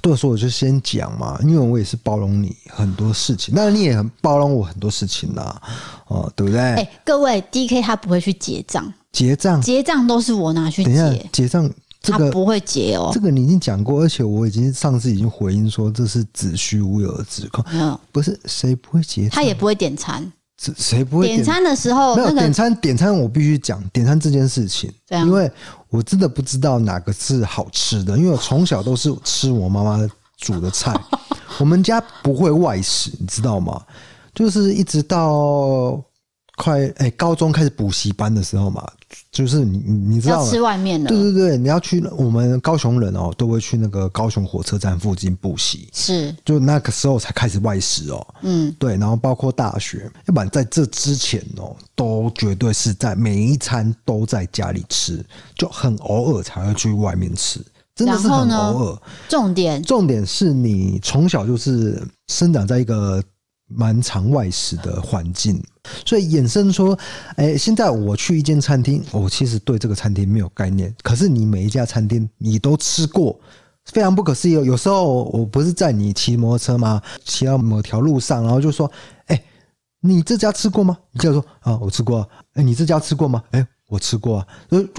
[0.00, 5.60] 对，所以我就先讲嘛，因为我也是包容你很多事情，那你也很包容我很多事情呐，
[6.06, 6.60] 哦，对不对？
[6.60, 11.68] 哎，各位，DK 他不会去结账，结账，结账都是我拿去结，结账。
[12.00, 17.64] 这个、他不会结哦，这个你已经讲过，而且我已经上次已经回应说这是子虚乌有的指控。
[17.72, 20.32] 嗯，不是谁不会结，他也不会点餐。
[20.76, 22.16] 谁不会点，点餐的时候？
[22.16, 25.50] 没有、那个、点餐，点餐我必须讲点餐这件事情，因为
[25.88, 29.98] 我真的不知道哪个是好吃的，因为我从小都是吃我妈妈
[30.36, 30.92] 煮的菜，
[31.60, 33.80] 我们家不会外食，你知道吗？
[34.34, 36.02] 就是一直到。
[36.60, 38.84] 快哎、欸，高中开始补习班的时候嘛，
[39.30, 40.50] 就是你你知道吗？
[40.50, 41.08] 吃外面的。
[41.08, 45.88] 对对对，你要去我们高雄人哦，都会去那个高雄火车站附近补习。
[45.92, 48.26] 是，就那个时候才开始外食哦。
[48.42, 58.98] 嗯，对，然后包括大学，要不然在这之前哦，都绝对是在每一餐都在家里吃，就很偶尔才会去外面吃，真的是很偶尔。
[59.28, 63.22] 重点重点是你从小就是生长在一个。
[63.70, 65.62] 蛮常外食的环境，
[66.04, 66.98] 所以衍生说，
[67.36, 70.94] 哎、现在我去一间餐厅，我其实对这个餐厅没有概念。
[71.02, 73.38] 可是你每一家餐厅你都吃过，
[73.86, 74.52] 非常不可思议。
[74.52, 77.00] 有时候我不是在你骑摩托车吗？
[77.24, 78.90] 骑到某条路上，然后就说，
[79.26, 79.42] 哎、
[80.00, 80.96] 你这家吃过吗？
[81.12, 82.28] 你就说啊，我吃过。
[82.54, 83.42] 哎、欸，你这家吃过吗？
[83.50, 84.46] 哎、我吃过。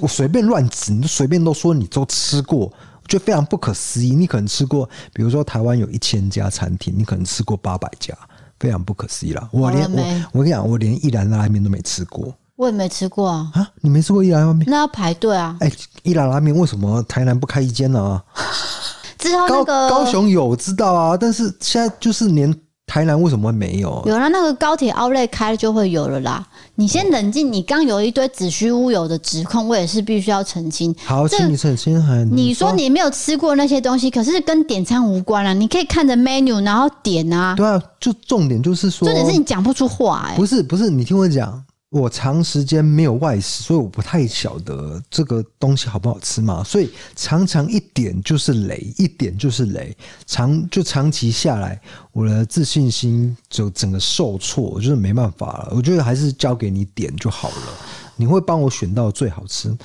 [0.01, 2.71] 我随便乱指，你随便都说你都吃过，
[3.07, 4.15] 就非常不可思议。
[4.15, 8.13] 你可能吃过，比如说台湾有一千家餐厅，你可能吃过八百家。
[8.59, 9.47] 非常不可思议啦！
[9.51, 10.03] 我连我
[10.33, 13.51] 我跟你讲，我连一兰拉面都没吃过，我也没吃过啊！
[13.53, 14.65] 啊，你没吃过一兰拉面？
[14.69, 15.57] 那要排队啊！
[15.59, 18.21] 哎、欸，一兰拉面为什么台南不开一间呢？
[19.17, 22.53] 知道那个高高雄有知道啊，但是现在就是连。
[22.89, 24.01] 台南为什么会没有？
[24.07, 26.43] 有了那个高铁 Outlet 开了就会有了啦。
[26.73, 30.95] 你先冷静，你刚有一堆子虚乌有的指控，我也是必须要澄清。
[31.05, 32.03] 好，请你澄清。
[32.03, 35.53] 很，你说你没有吃过那些东西，可是跟点餐无关啊。
[35.53, 37.53] 你可以看着 menu 然后点啊。
[37.55, 40.35] 对啊，就重点就是说，重点是你讲不出话哎、欸。
[40.35, 41.63] 不是不是，你听我讲。
[41.89, 46.63] 我长时间没有外食，所以我不太晓得这个东西好不好吃嘛。
[46.63, 49.95] 所以常常一点就是雷，一点就是雷，
[50.27, 51.81] 长就长期下来，
[52.11, 55.73] 我的自信心就整个受挫，就是没办法了。
[55.75, 57.77] 我觉得还是交给你点就好了，
[58.15, 59.75] 你会帮我选到最好吃。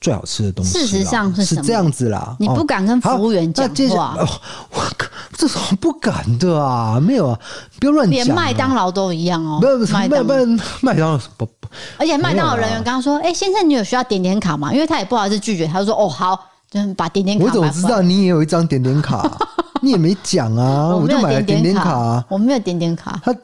[0.00, 2.34] 最好吃的东西，事实上是是这样子啦。
[2.38, 4.26] 你不敢跟服务员讲话，哦，
[4.70, 4.82] 我
[5.36, 7.38] 这是不敢的啊，没有啊，
[7.78, 8.24] 不要乱讲。
[8.24, 10.08] 连麦当劳都一样哦，不不不，麦
[10.80, 14.72] 麦当劳不不，而且麦当劳人员刚刚说，哎，先生，你有需要点点卡吗？
[14.72, 16.38] 因为他也不好意思拒绝，他就说，哦，好，
[16.70, 17.44] 就把点点卡。
[17.44, 19.30] 我怎么知道你也有一张点点卡？
[19.82, 23.18] 你也没讲啊，我就买了点点卡，我没有点点卡。
[23.24, 23.34] 他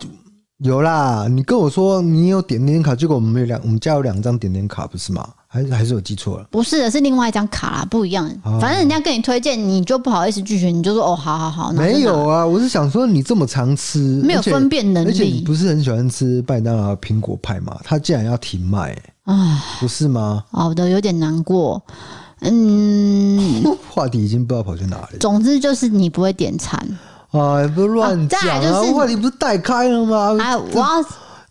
[0.59, 5.28] 有啦，你跟我说你有点点卡，结果我们有两，我们家有两张点点卡，不是吗？
[5.46, 6.46] 还是还是我记错了？
[6.50, 8.26] 不是的，是另外一张卡啦，不一样。
[8.59, 11.72] 反正人家跟你推荐，你就不好意思拒绝，你就说哦，好好好。
[11.72, 17.78] 没有啊，我是想说你这么常吃，没有分辨能力，而且你不是很喜欢吃麦当劳苹果派吗？
[17.84, 20.42] 他竟然要停卖，哎，不是吗？
[20.50, 21.82] 好的，有点难过。
[22.40, 25.18] 嗯，话题已经不知道跑去哪里。
[25.18, 26.78] 总之就是你不会点餐，
[27.32, 28.60] 哎，不乱讲啊！
[28.60, 30.36] 就是话题不是带开了吗？
[30.40, 31.04] 哎，我要。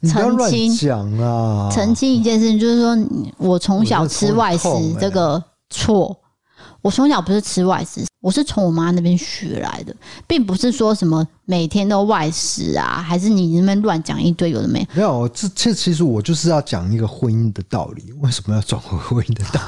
[0.08, 1.68] 澄清讲啊！
[1.72, 2.96] 澄清一件事情，就是说
[3.38, 4.68] 我从小吃外食
[5.00, 6.16] 这个错，
[6.86, 9.96] 我从小不是吃外食，我是从我妈那边学来的，
[10.28, 14.88] 并不是说什么每天都外食啊，还是你那边乱讲一堆有的没？
[14.94, 18.14] 没有，这这其实我就是要讲一个婚姻的道理。
[18.20, 19.60] 为什么要转回婚姻的道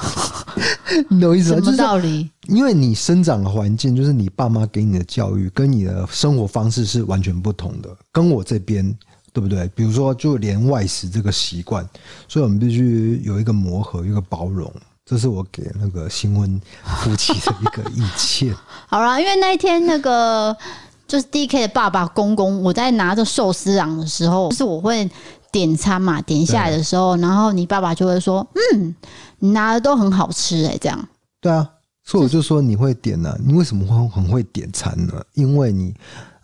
[0.54, 1.04] 理？
[1.10, 1.60] 你懂意思吗？
[1.60, 2.30] 什么道理？
[2.46, 7.88] 因为你生长的环境，就是你爸妈给你的教育，跟你的生活方式是完全不同的。
[8.12, 8.96] 跟我这边，
[9.32, 9.68] 对不对？
[9.74, 11.84] 比如说，就连外食这个习惯，
[12.28, 14.72] 所以我们必须有一个磨合，一个包容。
[15.08, 18.54] 这是我给那个新婚夫妻的一个意见。
[18.86, 20.54] 好啦，因为那一天那个
[21.08, 25.10] 就是 DK 的爸爸公公，我在拿着寿司郎的时候，就是我会
[25.50, 28.94] 点餐嘛，点下来的时候，然后你爸爸就会说：“嗯，
[29.38, 31.08] 你拿的都很好吃哎、欸，这样。”
[31.40, 31.66] 对啊，
[32.04, 35.14] 所以我就说你会点呢、啊，你为什么会很会点餐呢？
[35.32, 35.94] 因为你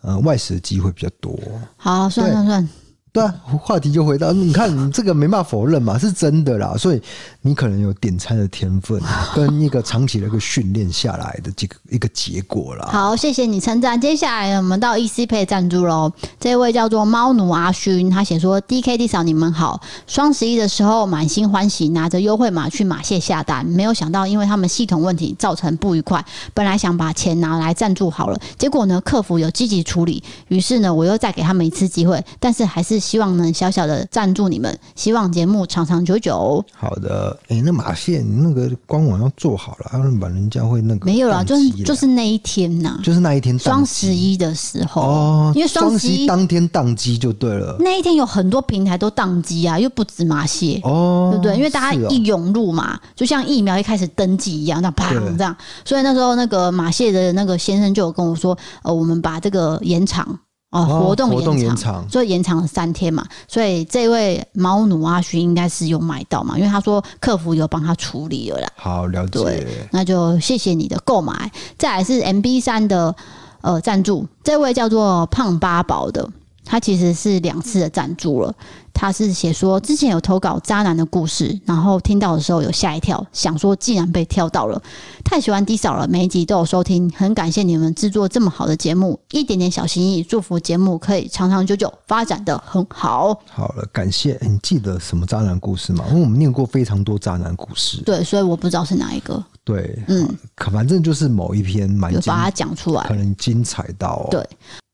[0.01, 1.37] 呃外食的机会比较多。
[1.77, 2.69] 好，算算算。
[3.15, 6.75] 对啊，话题就回到你看，你这个没办法否认嘛，是真的啦。
[6.77, 7.01] 所以
[7.43, 9.01] 你可能有点餐的天分，
[9.33, 12.89] 跟一个长期的一个训练下来的这个一个结果啦。
[12.91, 13.99] 好，谢谢你称赞。
[14.01, 16.11] 接下来我们到 EC Pay 赞助喽。
[16.37, 19.79] 这位叫做猫奴阿勋，他写说：“D K D 嫂，你们好。
[20.07, 26.21] 双十一的时候满心欢喜，拿着优惠码去马蟹下单，没有想到因为他们系统问题造成不愉快。
[26.53, 36.65] 本来想把钱拿来赞助好了，结果呢，客服有积极处理，于是呢，我又再给他们一次机会，但是还是。”希望能小小的赞助你们，希望节目长长久久。
[36.73, 47.77] 好的，哎、欸，那马谢，你那个官网要做好了，要不然人家会那个没有啦，就是就是那一天呐、啊，就是那一天双十一的时候哦，因为双十一当天宕机就对了。
[47.79, 51.55] 那一天有很多平台都宕机啊，又不止马谢哦，对不对？
[51.55, 60.39] 因为大家一涌入嘛，就像疫苗一开始登记一样，那啪这样，所以那时候那个马蟹的那个先生就有跟我说，呃，我们把这个延长。
[60.75, 68.67] 哦，活动延长，所以延长了三天嘛，所以这位毛奴阿勋应该是有买到嘛，因为他说客服有帮他处理了啦。
[68.75, 69.41] 好，了解。
[69.41, 71.49] 对，那就谢谢你的购买。
[71.77, 73.15] 再来是 MB 三的
[73.61, 76.29] 呃赞助，这位叫做胖八宝的，
[76.65, 78.53] 他其实是两次的赞助了。
[78.97, 84.81] 他是写说之前有投稿渣男的故事，然后听到的时候有吓一跳，想说既然被挑到了，
[85.25, 93.37] 太喜欢低嫂了，每一集都有收听，很感谢你们制作这么好的节目，一点点小心意，祝福节目可以长长久久发展的很好。
[93.51, 94.39] 好了，感谢。
[94.41, 96.05] 你记得什么渣男故事吗？
[96.07, 99.43] 因为我们念过非常多渣男故事，对，所以我不知道是哪一个。
[99.65, 104.27] 对，嗯，可反正就是某一篇蛮有把它讲出来，可能精彩到、哦。
[104.31, 104.47] 对，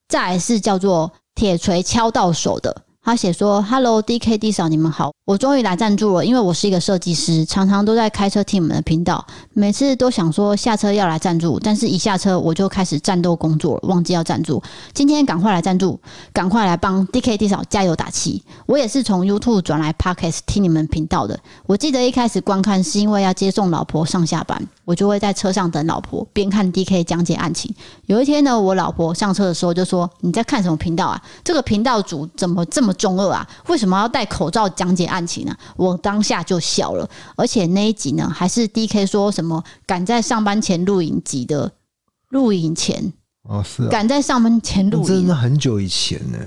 [0.08, 1.12] 再来是叫做
[1.42, 2.84] 铁锤敲到手的。
[3.04, 14.62] 他写说：“Hello D K D 嫂，你们好，我终于来赞助了，因为我是一个设计师，常常都在开车听你们的频道，每次都想说下车要来赞助，但是一下车我就开始战斗工作了，忘记要赞助。
[14.94, 16.00] 今天赶快来赞助，
[16.32, 18.44] 赶快来帮 D K D 嫂加油打气。
[18.68, 21.40] 我也是从 YouTube 转来 Podcast 听你们频道的。
[21.66, 27.74] 我记得一开始观看是因为要接送老婆上下班。”我就会在车上等老婆，边看 DK 讲解案情。
[28.08, 31.22] 有一天呢，我老婆上车的时候就说：“你在看什么频道啊？
[31.44, 33.48] 这个频道主怎么这么中二啊？
[33.68, 37.08] 为什么要戴口罩讲解案情呢？”我当下就笑了。
[37.36, 41.72] 而且那一集呢，还是 DK 说什么赶在上班前录影集的
[42.30, 43.14] 录影前
[43.44, 46.38] 哦，是赶在上班前录影，真的很久以前呢。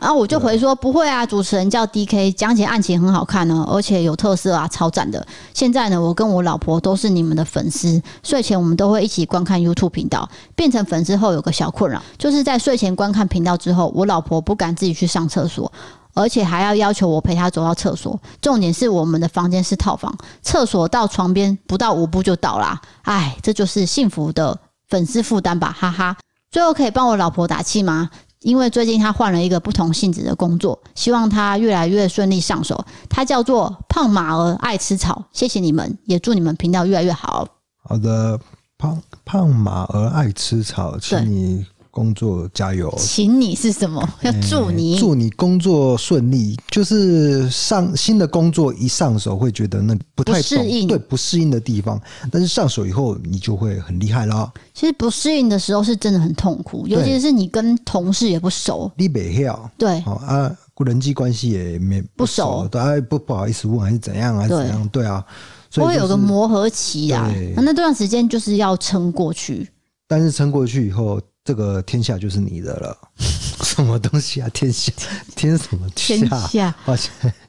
[0.00, 5.24] 然后我就回说不会啊，主持人叫 DK，讲解案情很好看呢，而且有特色啊，超赞的。
[5.52, 10.28] 现在呢，我跟我老婆都是你们的粉丝，睡前我们都会一起观看 YouTube 频道。
[10.56, 15.70] 变成粉丝后有个小困扰，就是在睡前观看频道之后，我老婆不敢自己去上厕所，
[16.14, 18.18] 而且还要要求我陪她走到厕所。
[18.40, 22.80] 重点是我们的房间是套房，厕所到床边不到五步就到啦。
[23.02, 26.16] 哎，这就是幸福的粉丝负担吧，哈哈。
[26.50, 28.10] 最后可以帮我老婆打气吗？
[28.40, 32.84] 因为最近他换了一个不同性质的工作，希望他越来越顺利上手。
[33.08, 37.46] 他叫做胖马儿爱吃草，谢谢你们，也祝你们频道越来越好。
[37.82, 38.38] 好的，
[38.78, 41.66] 胖胖马儿爱吃草，请你。
[41.90, 44.00] 工作加油，请你是什么？
[44.22, 46.56] 要祝你，祝你工作顺利。
[46.70, 54.52] 就是上新的工作一上手，会觉得那不太适应，对不适应的地方，但是上手以后，你就会很厉害了。
[54.72, 65.24] 其实不适应的时候是真的很痛苦，尤其是你跟同事也不熟，你没晓，对，啊，人际关系也没不熟，大家不不好意思问还是怎样还是怎样，对啊，
[65.68, 69.68] 所以会有个磨合期啊，那段时间就是要撑过去，
[70.06, 71.20] 但是撑过去以后。
[71.44, 72.96] 这个天下就是你的了，
[73.64, 74.48] 什么东西啊？
[74.52, 74.92] 天下
[75.34, 76.74] 天什么天下？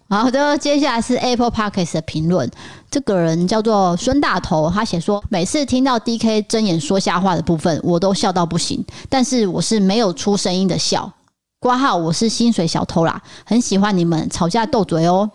[0.09, 2.49] 好的，接下来是 Apple Podcast 的评论。
[2.89, 8.83] 这个人叫做孙大头，他写说：每次听到 DK 睁眼说瞎话的部分，我都笑到不行。
[9.09, 11.11] 但是我是没有出声音的笑。
[11.59, 15.29] 挂号，我是薪水小偷啦，很喜欢你们吵架斗嘴哦。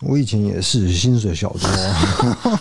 [0.00, 2.58] 我以前也是薪水小偷。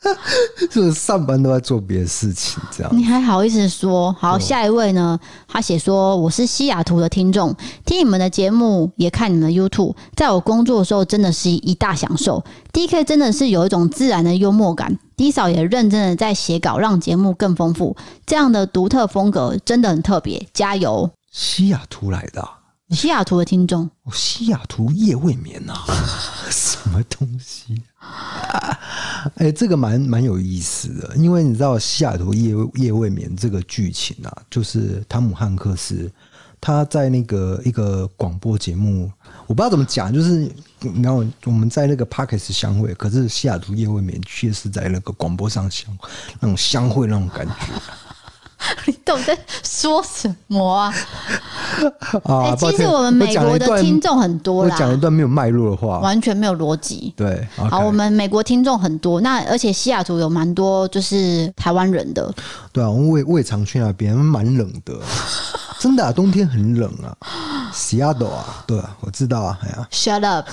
[0.70, 2.96] 就是上班都在做别的事情，这样。
[2.96, 4.10] 你还好意思说？
[4.18, 5.18] 好，下一位呢？
[5.46, 12.42] 他写说：“我是西雅图的听众，听你们的节目，也看你们的 YouTube，在我工作的时候真的是一大享受。
[12.72, 17.94] DK 真的是有一种自然的幽默感，D 嫂也认真的在写稿，让节目更丰富。
[18.24, 22.59] 这样的独特风格真的很特别，加油！”西雅图来的、啊，
[22.90, 25.94] 西雅图的听众，西雅图夜未眠呐、啊，
[26.50, 27.80] 什么东西？
[28.00, 36.10] 哎、欸，这个蛮蛮有意思的，因为你知道西雅图夜夜未眠这个剧情啊，就是汤姆汉克斯
[36.60, 39.10] 他在那个一个广播节目，
[39.46, 40.50] 我不知道怎么讲，就是
[41.02, 45.96] 然后我们在那个 Podcast 相会，可是西雅图夜未眠却是在那个广播上相
[46.40, 47.54] 那种相会那种感觉。
[48.86, 50.94] 你到底在说什么啊？
[52.24, 54.74] 啊、欸，其实我们美国的听众很多啦。
[54.74, 57.12] 我讲一段没有脉络的话，完全没有逻辑。
[57.16, 62.32] 对，okay、好，我们美国听众很多，那而且西雅图有蛮多就是台湾人的。
[62.72, 64.94] 对啊，我也我也常去那边，蛮冷的，
[65.80, 67.16] 真的、啊，冬天很冷啊。
[67.72, 70.46] 西雅图啊，对啊，我知道啊，哎呀，Shut up。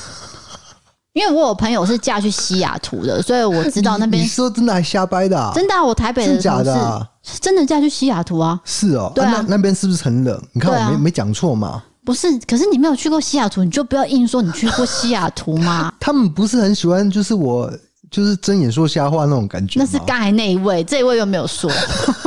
[1.18, 4.22] 因为我有朋友是嫁去西雅图的，所以我知道那边。
[4.22, 5.52] 你说真的还瞎掰的、啊？
[5.56, 7.10] 真的、啊，我台北的同事假的、啊，
[7.42, 8.60] 真的嫁去西雅图啊？
[8.64, 10.40] 是哦，对那那边是不是很冷？
[10.54, 11.82] 你看我没、啊、没讲错嘛？
[12.06, 15.92] 不是，可是你没有去过西雅图，你就不要硬说你去过西雅图嘛。
[16.00, 17.68] 他们不是很喜欢，就是我
[18.12, 19.80] 就是睁眼说瞎话那种感觉。
[19.80, 21.72] 那是刚才那一位，这一位又没有说。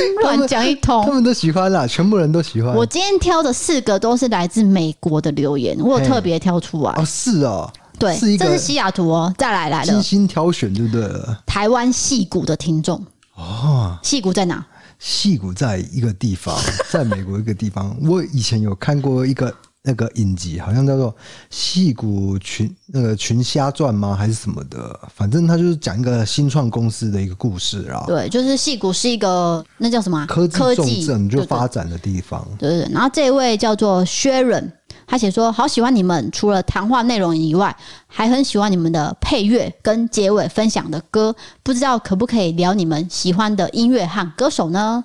[0.22, 2.74] 乱讲一通，他们都喜欢啦，全部人都喜欢。
[2.74, 6.92] 我今天挑的四个都是来自美国的留言，我有特别挑出来。
[6.92, 7.70] 哦，是哦。
[7.96, 9.32] 对，是这是西雅图哦。
[9.38, 11.08] 再来来了，精心挑选，对不对？
[11.46, 13.00] 台湾戏骨的听众
[13.36, 14.64] 哦，戏骨在哪？
[14.98, 16.56] 戏骨在一个地方，
[16.90, 17.96] 在美国一个地方。
[18.02, 19.54] 我以前有看过一个
[19.86, 21.12] 那个影集，好像叫做
[21.50, 24.14] 《戏骨群那个群虾传》吗？
[24.14, 24.98] 还是什么的？
[25.14, 28.02] 反正他就是讲一个新创公司的一个故事啊。
[28.06, 32.42] 对，就是戏骨是一个那叫什么科技重镇就发展的地方。
[32.58, 32.92] 对对，对。
[32.94, 34.72] 然后这一位叫做 Sharon。
[35.06, 37.76] 他写说：“好喜欢你们，除了谈话内容以外，
[38.06, 41.36] 还很喜欢你们的配乐跟结尾分享的歌。
[41.62, 45.04] 不知道可不可以聊你们喜欢的音乐和歌手呢？”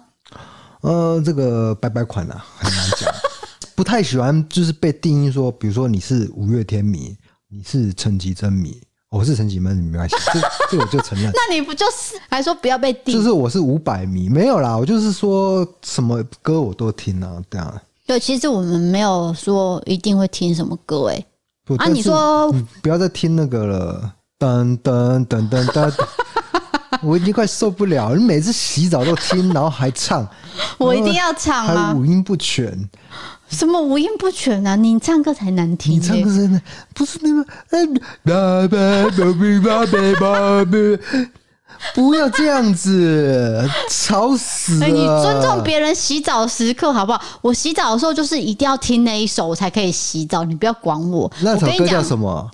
[0.81, 3.08] 呃，这个拜拜款啊，很难讲，
[3.79, 7.15] 不太喜欢，就是被定义说，比如说你是五月天迷，
[7.47, 8.77] 你是陈绮贞迷，
[9.09, 11.31] 我是陈绮贞迷，没关系，这这我就承认。
[11.31, 13.17] 那你不就是还说不要被定义？
[13.17, 17.81] 就是我是五百迷，没有啦，我就是说什么歌我都听啊，这样。
[18.05, 21.25] 对，其实我们没有说一定会听什么歌，哎，
[21.77, 25.93] 啊，你说你不要再听那个了，噔噔噔噔噔，
[27.01, 30.27] 我已经快受不了，你每次洗澡都听，然后还唱，
[30.77, 31.87] 我一定要唱吗？
[31.87, 32.77] 还五音不全，
[33.49, 34.75] 什么五音不全啊？
[34.75, 36.61] 你唱歌才难听，你唱歌真的
[36.93, 37.45] 不是那个。
[41.95, 44.85] 不要这样子，吵死了！
[44.85, 47.21] 欸，你尊重别人洗澡时刻好不好？
[47.41, 50.43] 我洗澡的时候就是一定要听那一首，我才可以洗澡。
[50.43, 51.31] 你不要管我。
[51.41, 52.51] 那首歌叫什么？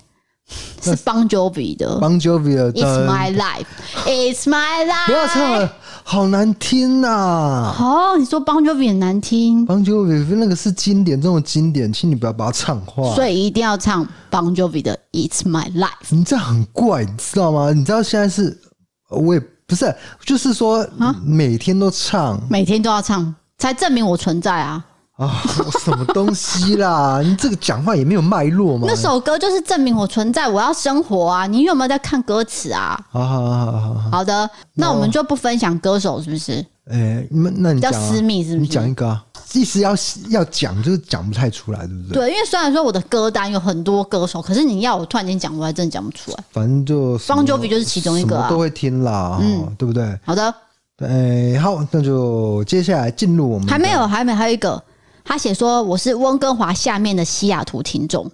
[0.80, 1.98] 是 Bon Jovi 的。
[1.98, 2.72] Bon Jovi 的。
[2.72, 3.66] It's my life.
[4.06, 5.06] It's my life.
[5.06, 5.72] 不要唱了，
[6.08, 7.74] 好难听呐！
[7.80, 13.02] 哦，你说 Bon Jovi 很难听？Bon Jovi 那个是经典中的经典，请你不要把它唱坏。
[13.16, 15.90] 所以一定要唱 Bon Jovi 的 It's my life。
[16.10, 17.72] 你这样很怪，你知道吗？
[17.72, 18.56] 你知道现在是。
[19.08, 19.92] 我也不是，
[20.24, 20.86] 就是说
[21.24, 24.84] 每天都唱，啊、每天都要唱，才证明我存在啊！
[25.16, 25.42] 啊，
[25.82, 27.20] 什么东西啦？
[27.24, 28.86] 你这个讲话也没有脉络嘛？
[28.86, 31.46] 那首歌就是证明我存在，我要生活啊！
[31.46, 32.98] 你有没有在看歌词啊？
[33.10, 36.54] 好好好好好，好的，那我们就不分享歌手是不是？
[36.90, 38.60] 哎、欸，那那你、啊、比较私密是不是？
[38.60, 39.24] 你讲一个、啊。
[39.52, 39.94] 意思要
[40.28, 42.14] 要讲，就是讲不太出来，对不对？
[42.14, 46.36] 对，因为虽然说我的歌单有很多歌手，可是你要我突然间讲，我还真的讲不出来。
[46.52, 50.18] 反正就 Bon Jovi 就是其中一个、啊，都会听啦，嗯，对不对？
[50.24, 50.54] 好的，
[50.98, 53.66] 哎，好，那就接下来进入我们。
[53.66, 54.82] 还没有，还没，还有一个，
[55.26, 58.30] 他写说我是温哥华下面的西雅图听众。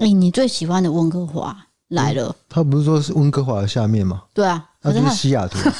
[0.00, 1.56] 哎、欸，你最喜欢的温哥华
[1.88, 2.34] 来了、嗯？
[2.48, 4.22] 他不是说是温哥华的下面吗？
[4.34, 5.58] 对啊，那就是西雅图。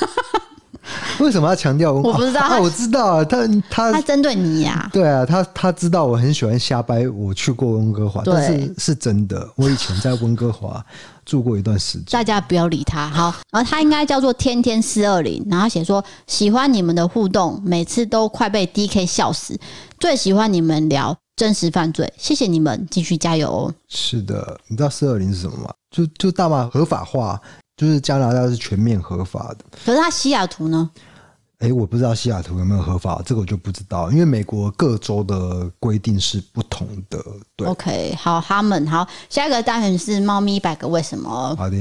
[1.19, 1.93] 为什么要强调？
[1.93, 4.89] 我不知道啊，我知道啊，他他他针对你呀？
[4.93, 10.85] 对啊，他他知道我很喜欢瞎掰，我去过温哥华，但是是真的，我以前在温哥华
[11.29, 12.07] 住过一段时间。
[12.11, 19.57] 大家不要理他，好，然后他应该叫做天天四二零，然后写说喜欢你们的互动，每次都快被 DK 笑死，
[20.01, 23.75] 最喜欢你们聊真实犯罪，谢谢你们，继续加油哦。
[23.89, 25.71] 是的，你知道四二零是什么吗？
[25.95, 27.41] 就就大麻合法化。
[27.79, 30.91] 就是加拿大是全面合法的，可是他西雅图呢？
[31.59, 37.21] 哎，我不知道西雅图有没有合法，这个我就不知道，因为美国各州的规定是不同的。
[37.57, 41.57] 对，OK，好，哈们好，下一个单元是猫咪一百个为什么。
[41.57, 41.77] 好的，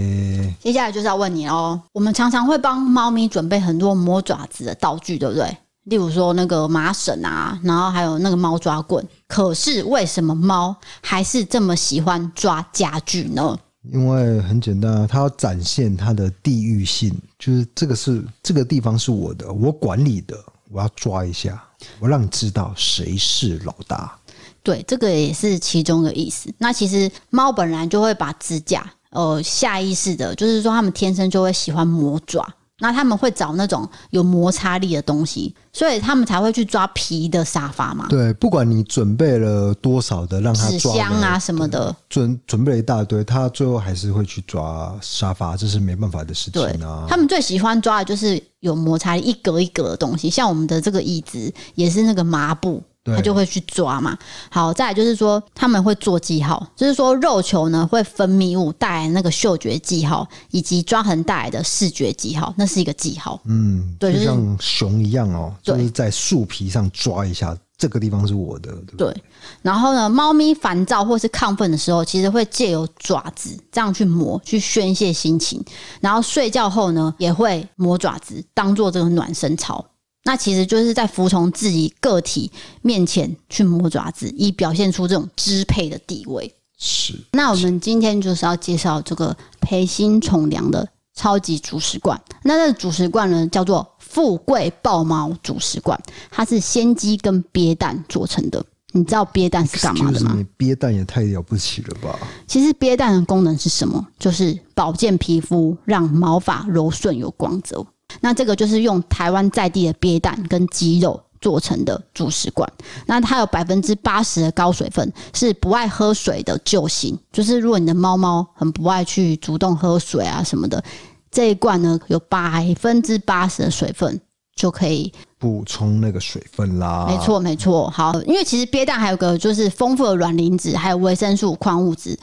[0.60, 5.56] 接下来就是要问你哦，我们常常会帮猫咪准备很多磨爪子的道具，对不对？
[5.84, 9.08] 例如说那个麻绳啊，然后还有那个猫抓棍。
[9.28, 13.58] 可是为什么猫还是这么喜欢抓家具呢？
[13.92, 20.38] 因为很简单啊，它要展现它的地域性，就是这个是这个地方是我的，我管理的，
[20.70, 21.64] 我要抓一下，
[22.00, 24.18] 我让你知道谁是老大。
[24.64, 26.54] 对，这个也是其中的意思。
[26.58, 32.46] 那其实猫本来就会把指甲，呃，下意识的，就是说它们天生就会喜欢磨爪。
[32.80, 38.06] 那他们会找那种有摩擦力的东西，所以他们才会去抓皮的沙发嘛。
[38.10, 47.06] 对，不管你准备了多少的让他抓纸箱啊什么的，准准备了一大堆，他最后还是会去抓沙发，这是没办法的事情啊。
[47.10, 52.84] 他们最喜欢抓的就是有摩擦力、一格一格的东西，像我们的这个椅子也是那个麻布。
[53.16, 54.18] 他就会去抓嘛。
[54.50, 63.40] 好，再来就是说他们会做记号，就是说肉球呢会分泌物带来那个嗅觉记号，以及抓痕带来的视觉记号，那是一个记号。
[63.46, 68.72] 嗯，对，就像熊一样哦，就是在树皮上抓一下，这个地方是我的。
[68.98, 69.24] 对，对。
[69.62, 75.64] 然后呢，猫咪烦躁或是亢奋的时候，其实会借由爪子这样去磨，去宣泄心情。
[76.02, 79.86] 然后睡觉后呢，也会磨爪子，当做这个暖身操。
[80.28, 82.52] 那其实就是在服从自己个体
[82.82, 86.54] 面前去磨爪子，以表现出这种支配的地位。
[86.78, 87.16] 是。
[87.32, 92.22] 那我们今天就是要介绍这个培新宠粮的超级主食罐。
[92.44, 95.98] 那这个主食罐呢，叫做富贵豹猫主食罐，
[96.30, 98.62] 它是鲜鸡跟鳖蛋做成的。
[98.92, 100.34] 你知道鳖蛋是干嘛的吗？
[100.36, 102.18] 你鳖蛋也太了不起了吧！
[102.48, 104.06] 其实鳖蛋的功能是什么？
[104.20, 107.86] 就是保健皮肤，让毛发柔顺有光泽。
[108.22, 112.68] 那这个就是用台湾在地的鳖蛋跟鸡肉做成的主食罐，
[113.06, 117.18] 那它有百分之八十的高水分，是不爱喝水的救星。
[117.32, 120.84] 就是如果你的猫猫很不爱去主动喝水啊什么的，
[121.30, 124.20] 这一罐呢有百分之八十的水分
[124.56, 127.06] 就可以补充那个水分啦。
[127.08, 132.18] 没错没错，好，因为其实鳖蛋还有个就是丰富的卵磷脂，还有维生素、矿物质，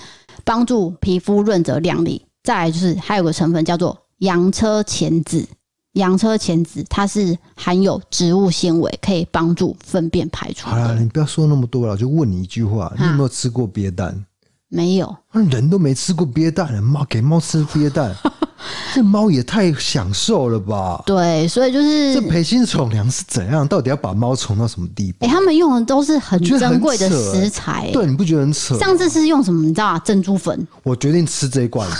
[0.44, 2.24] 帮助皮肤润泽亮丽。
[2.42, 5.46] 再来就是还有个成分叫做洋车前子。
[5.94, 10.68] 洋车前子，它是含有植物纤维，可以帮助粪便排出。
[10.68, 14.24] 好了，你不要说那么多了，就问你一句话：你有没有吃过鳖蛋？
[14.68, 15.16] 没有。
[15.32, 18.12] 人都没吃过鳖蛋，猫给猫吃鳖蛋，
[18.92, 21.00] 这猫也太享受了吧？
[21.06, 23.66] 对，所以就是这培新宠粮是怎样？
[23.68, 25.26] 到底要把猫宠到什么地步？
[25.26, 28.76] 哎、欸，他们用的都是很珍贵的食材、欸，对，你不觉得很扯？
[28.80, 29.62] 上次是用什么？
[29.62, 29.98] 你知道啊？
[30.00, 30.66] 珍珠粉。
[30.82, 31.88] 我决定吃这一罐。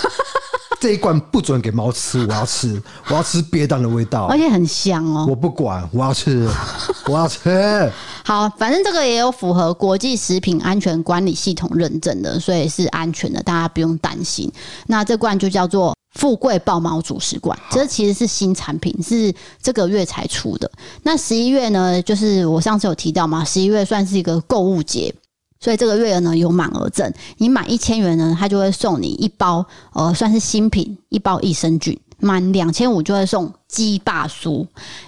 [0.79, 5.25] 这一罐不准给猫吃，我要吃， 我要吃鳖蛋的味道，而且很香哦。
[5.29, 6.47] 我不管，我要吃，
[7.07, 7.91] 我要吃。
[8.23, 14.51] 好，反正这个也有符合国际食品安全管理系统认证的，所以是安全的，大家不用担心。
[14.87, 20.69] 那这罐就叫做富贵豹猫主食罐，这其实是新产品，是这个月才出的。
[21.03, 25.13] 那十一月呢，就是我上次有提到嘛，十一月算是一个购物节。
[25.65, 31.99] 所以这个月呢有满额赠，你满一千元呢，他就会送你一包，呃，算是新品，一包益生菌。
[32.19, 34.63] 满两千五就会送鸡霸酥，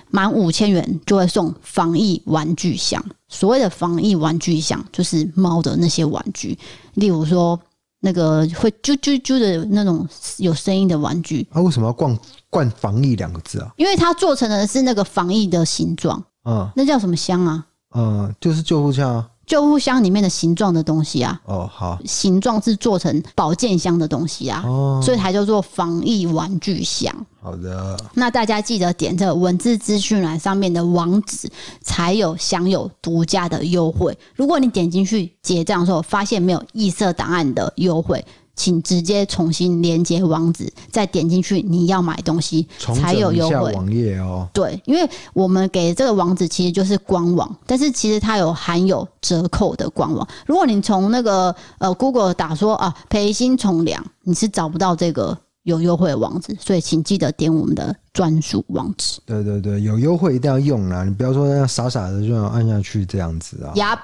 [0.09, 3.03] 满五千元就会送防疫玩具箱。
[3.27, 6.57] 所谓的防疫玩具箱，就是猫的那些玩具，
[6.95, 7.59] 例如说
[7.99, 11.47] 那个会啾啾啾的那种有声音的玩具。
[11.51, 12.17] 它、啊、为什么要冠
[12.49, 13.71] 冠防疫两个字啊？
[13.77, 16.21] 因为它做成的是那个防疫的形状。
[16.45, 17.63] 嗯，那叫什么箱啊？
[17.95, 19.29] 嗯，就是救护箱啊。
[19.47, 27.15] 救护箱里面的形状的东西啊，哦好，形状是做成保健箱的东西啊，哦，所以才叫做防疫玩具箱。
[27.41, 31.49] 好的，那大家记得点这个文字资讯栏上面的网址，
[31.81, 34.15] 才有享有独家的优惠。
[34.35, 38.23] 如果你点进去结账的时候，发现没有异色档案的优惠。
[38.57, 43.71] 请直接重新连接网址，再点进去你要买东西才有优惠。
[43.71, 50.27] 网页哦，对，因为我们给这个网址其实就是官网，但是其实它有含有折扣的官网。
[50.45, 59.19] 如果你从那个呃 Google 打说啊培新从良，你是找不到这个有优惠的网址，所以请记得点我们的专属网址。
[59.25, 61.03] 对对对，有优惠一定要用啊！
[61.03, 63.73] 你不要说傻傻的就要按下去这样子啊。
[63.75, 63.99] Yep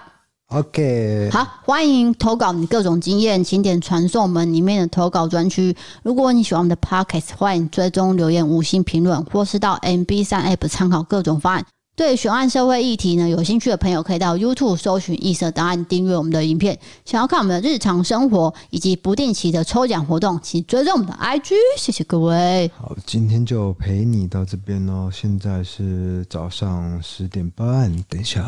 [0.54, 5.76] OK，好，欢迎投稿你各种经验，请点传送门里面的投稿专区。
[6.04, 11.66] 如果你喜欢我们的 Podcast，欢迎追踪留言、五星评论，或是到 MB 三 App 参考各种方案。
[11.95, 16.78] 对悬案社会议题呢有兴趣的朋友，可以到 YouTube 搜寻“异色档案”，订阅我们的影片。
[17.04, 21.56] 想要看我们的日常生活以及不定期的抽奖活动，请追踪我们的 IG。
[21.80, 22.70] 谢谢各位。
[22.78, 25.10] 好，今天就陪你到这边喽。
[25.12, 28.43] 现在是早上十点半，等一下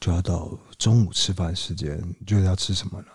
[0.00, 0.48] 就要到
[0.78, 3.06] 中午吃饭时间，你觉得要吃什么呢？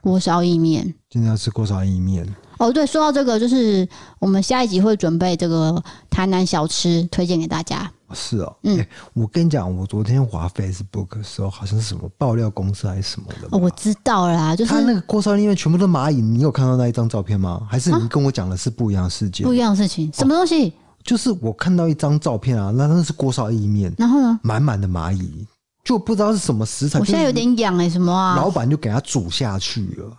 [0.00, 0.82] 锅烧意面。
[1.10, 2.26] 今天要吃锅烧意面。
[2.58, 3.86] 哦，对，说到这个，就是
[4.18, 7.90] 我们下一集会准备这个台南小吃，推荐给大家。
[8.14, 13.48] 是哦，嗯、欸，我跟你讲，我昨天滑 Facebook 的时候，好像是什么爆料公司还是什么的。
[13.50, 17.66] 哦，我知道啦，就是他那个锅烧意面全部都蚂蚁，你有看到那一张照片吗？
[17.68, 19.46] 还是你跟我讲的是不一样的事件？
[19.46, 20.68] 不一样的事情，什么东西？
[20.68, 20.72] 哦、
[21.04, 25.46] 就是我看到一张照片啊，那那是锅烧意面，然后呢，满满的蚂蚁，
[25.88, 27.00] 就不知道是什么食材。
[27.00, 28.36] 我现在有点痒哎、欸，什么啊？
[28.36, 30.14] 老板就给他煮下去了，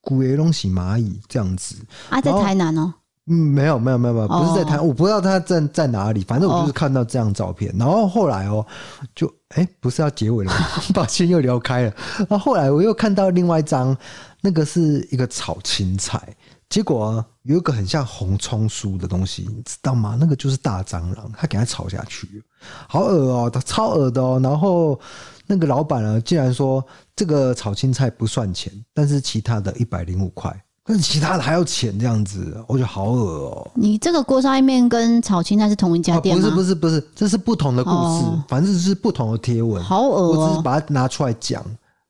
[0.00, 1.76] 古爷东西蚂蚁这样子
[2.10, 2.92] 啊，在台南哦。
[3.26, 8.66] 嗯，没有没有没有没有，不是在台，我不知道他在在哪里，反正我就是看到这张照片，然后后来哦，
[9.14, 10.66] 就哎、欸，不是要结尾了吗？
[10.92, 11.94] 抱歉又聊开了。
[12.28, 13.96] 然后后来我又看到另外一张，
[14.40, 16.20] 那个是一个炒青菜，
[16.68, 20.16] 结果、啊、有一个很像红葱酥的东西，你知道吗？
[20.18, 22.42] 那个就是大蟑螂，他给它炒下去，
[22.88, 24.40] 好恶哦、喔，他超恶的哦、喔。
[24.40, 24.98] 然后
[25.46, 26.84] 那个老板呢，竟然说
[27.16, 30.54] 这个炒青菜不算钱，但是其他的一百零五块。
[30.84, 33.70] 但是其他的还要钱这样子，我觉得好恶哦、喔。
[33.76, 36.42] 你这个锅烧意面跟炒青菜是同一家店吗？
[36.42, 39.80] 不是不是不是，这是不同的故事，哦、反正是不同的贴文。
[39.80, 40.28] 好恶、喔！
[40.30, 41.64] 我只是把它拿出来讲。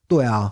[0.08, 0.50] 对啊，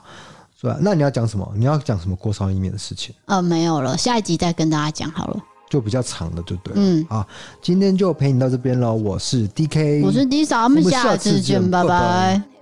[0.61, 0.76] 对啊。
[0.82, 1.51] 那你要讲什么？
[1.57, 3.14] 你要讲什么锅烧意面的事情？
[3.24, 5.40] 呃，没有了，下一集再跟大家讲好了。
[5.71, 6.75] 就比较长的，就对。
[6.77, 7.27] 嗯，好，
[7.62, 8.93] 今天就陪你到这边了。
[8.93, 11.89] 我是 DK，我是 D 嫂，我们下次见，拜拜。
[11.89, 12.59] 拜拜。